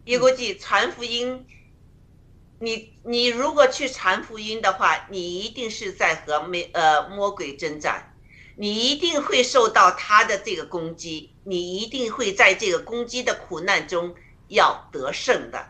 [0.05, 1.45] 叶国际传福音，
[2.60, 8.14] 你你如果去传福音的话，你一定是在和没呃魔鬼征战，
[8.56, 14.15] 你一定会受到他的这个攻击，你一定会在这个攻击的苦难中
[14.48, 15.68] 要得胜的，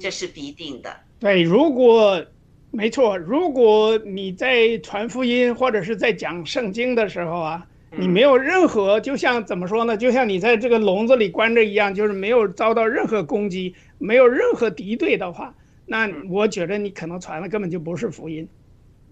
[0.00, 0.96] 这是必定的。
[1.20, 2.24] 对，如果
[2.72, 9.96] 没错，如果你在传福音或者是在讲圣经的时候啊，你没有任何，就像怎么说呢？
[9.96, 15.54] 就像你在这个笼子里关着一样，就是没有遭到任何攻击，没有任何敌对的话，
[15.86, 18.48] 那我觉得你可能传的根本就不是福音。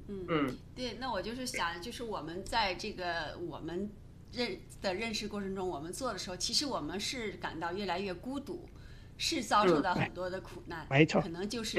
[0.08, 3.88] 嗯嗯对，那我就是想，就是我们在这个我们
[4.32, 8.68] 认的认识过程中，我们做的时候，其实我们是感到越来越孤独，
[9.16, 11.78] 是遭受到很多的苦难，没错可能就是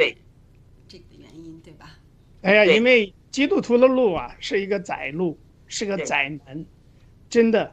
[0.87, 1.99] 这个原因，对吧？
[2.41, 6.65] 哎呀，因为基督徒的路啊，是一个窄路，是个窄门，
[7.29, 7.71] 真的。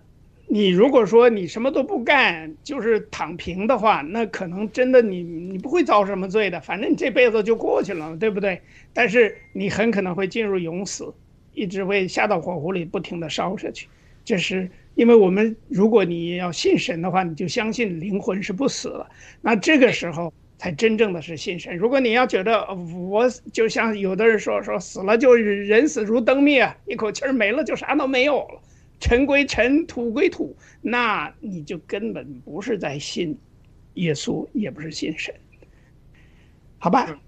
[0.48, 8.60] 你如果说你什么都不干，就是躺平的话，那可能真的你你不会遭什么罪的，反正你这辈子就过去了，对不对？
[8.92, 11.10] 但是你很可能会进入永死，
[11.54, 13.88] 一直会下到火湖里，不停的烧下去。
[14.24, 19.06] 这是因为我们，如果你要信神的话，你就相信灵魂是不死的，
[19.40, 21.74] 那这个时候才真正的是信神。
[21.74, 22.62] 如果你要觉得
[23.08, 28.60] 我就像有的人说说死了就人死如灯灭，一口气儿没了就啥都没有了，
[29.02, 33.36] 尘归尘，土归土，那你就根本不是在信
[33.94, 35.34] 耶稣，也不是信神，
[36.78, 37.18] 好吧？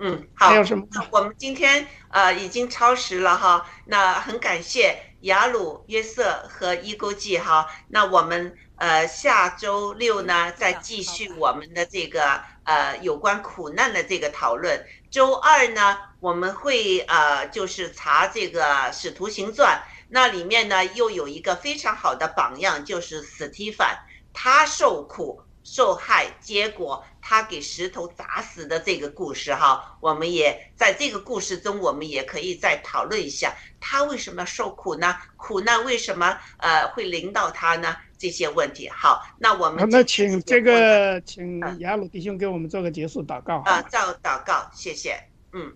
[0.00, 0.64] 嗯，好还有。
[0.64, 0.84] 什么？
[0.90, 7.68] 那我们今天呃已经超时了哈，那很感谢雅鲁、约瑟和伊勾记哈。
[7.86, 14.84] 那我们呃下周六呢再继续我们的这个呃有关苦难的这个讨论。
[15.08, 19.80] 周二呢我们会呃就是查这个《使徒行传》，
[20.12, 23.98] 那里面呢又有一个非常好的榜样，就是史蒂凡，
[24.34, 25.40] 他受苦。
[25.64, 35.16] 受害，结果他给石头砸死的这个故事哈，我们也在这个故事中，我们也可以再讨论一下，他为什么受苦呢？
[35.36, 37.96] 苦难为什么呃会临到他呢？
[38.18, 38.88] 这些问题。
[38.88, 43.58] 好，那我们那请这个，请嗯雅鲁弟兄给我们做个结束祷告？
[43.58, 45.16] 啊照祷告，谢谢。
[45.52, 45.72] 嗯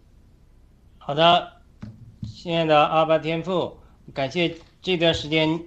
[0.99, 1.53] 好的，
[2.27, 3.79] 亲爱的阿爸天父，
[4.15, 5.61] 感谢这段时间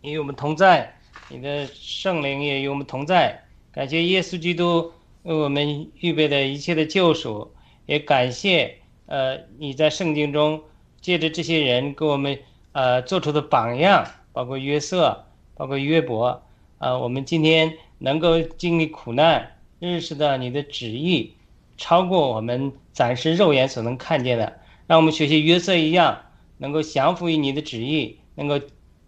[0.00, 0.94] 与我们同在，
[1.28, 3.44] 你的圣灵也与我们同在。
[3.72, 4.92] 感谢耶稣基督
[5.22, 7.52] 为我们预备的一切的救赎，
[7.86, 10.62] 也感谢呃你在圣经中
[11.00, 12.38] 借着这些人给我们
[12.72, 15.24] 呃做出的榜样，包括约瑟，
[15.54, 16.42] 包括约伯，
[16.78, 21.34] 啊、我们今天能够经历苦难，认识到你的旨意，
[21.76, 24.60] 超过我们暂时肉眼所能看见的。
[24.86, 26.20] 让我们学习约瑟一样，
[26.64, 28.58] 能够降服于你的旨意，能够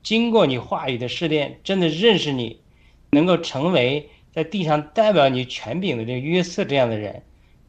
[0.02, 2.60] 经过你话语的试炼，真的认识你，
[3.08, 7.22] 能够成为在地上代表你权柄的这个约瑟这样的人，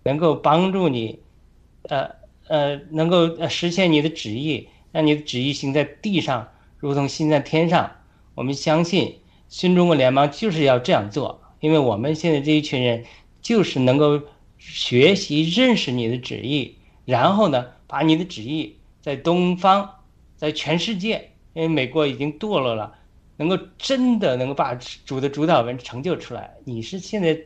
[0.04, 1.20] 能够帮助你，
[1.84, 2.10] 呃
[2.50, 6.50] 呃，能够实现你的旨意，让你的旨意行在地上，
[6.80, 7.90] 如同行在天上。
[8.36, 13.06] 我们相信新中国联邦就是要这样做，因为我们现在这一群人
[13.42, 14.22] 就是能够
[14.58, 18.76] 学习认识你的旨意，然后呢，把你的旨意
[19.08, 19.90] 在东方，
[20.36, 22.94] 在全世界，因为美国已经堕落了，
[23.38, 24.76] 能够真的能够把
[25.06, 26.54] 主的主导文成就出来。
[26.66, 27.40] 你是现在，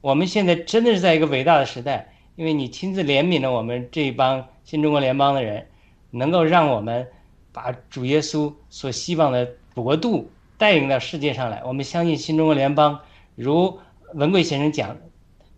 [0.00, 5.64] 我们现在真的是在一个伟大的时代，因为你亲自怜悯了我们这一帮新中国联邦的人，
[6.10, 7.06] 能够让我们
[7.52, 10.28] 把主耶稣所希望的国度
[10.58, 11.62] 带领到世界上来。
[11.64, 12.98] 我们相信新中国联邦，
[13.36, 13.78] 如
[14.14, 14.96] 文贵先生讲，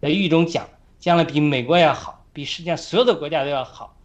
[0.03, 0.69] 在狱中讲，
[0.99, 3.97] 将来比美国要好，比世界上所有的国家都要好，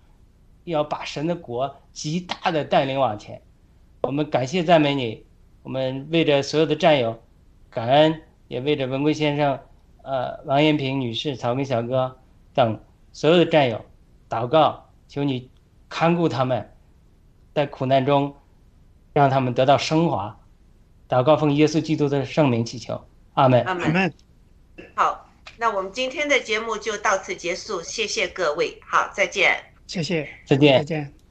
[0.64, 3.41] 要把神的国极大的带领往前。
[4.02, 5.26] 我们感谢赞美你，
[5.61, 7.22] 我们为着所有的战友
[7.69, 9.60] 感恩，也为着文贵先生、
[10.02, 12.19] 呃王延平女士、草根小哥
[12.53, 12.80] 等
[13.11, 13.84] 所有的战友
[14.30, 15.49] 祷告，求你
[15.88, 16.69] 看顾他们，
[17.53, 18.35] 在苦难中
[19.14, 20.38] 让他们得到升华。
[21.07, 23.61] 祷告奉耶稣基督的圣名祈求，阿门。
[23.64, 24.14] 阿门。
[24.95, 29.73] 好，那我们今天的节目就到此结束，谢谢各位，好，再见。
[29.94, 30.84] 谢谢，再见再。
[30.84, 31.23] 见。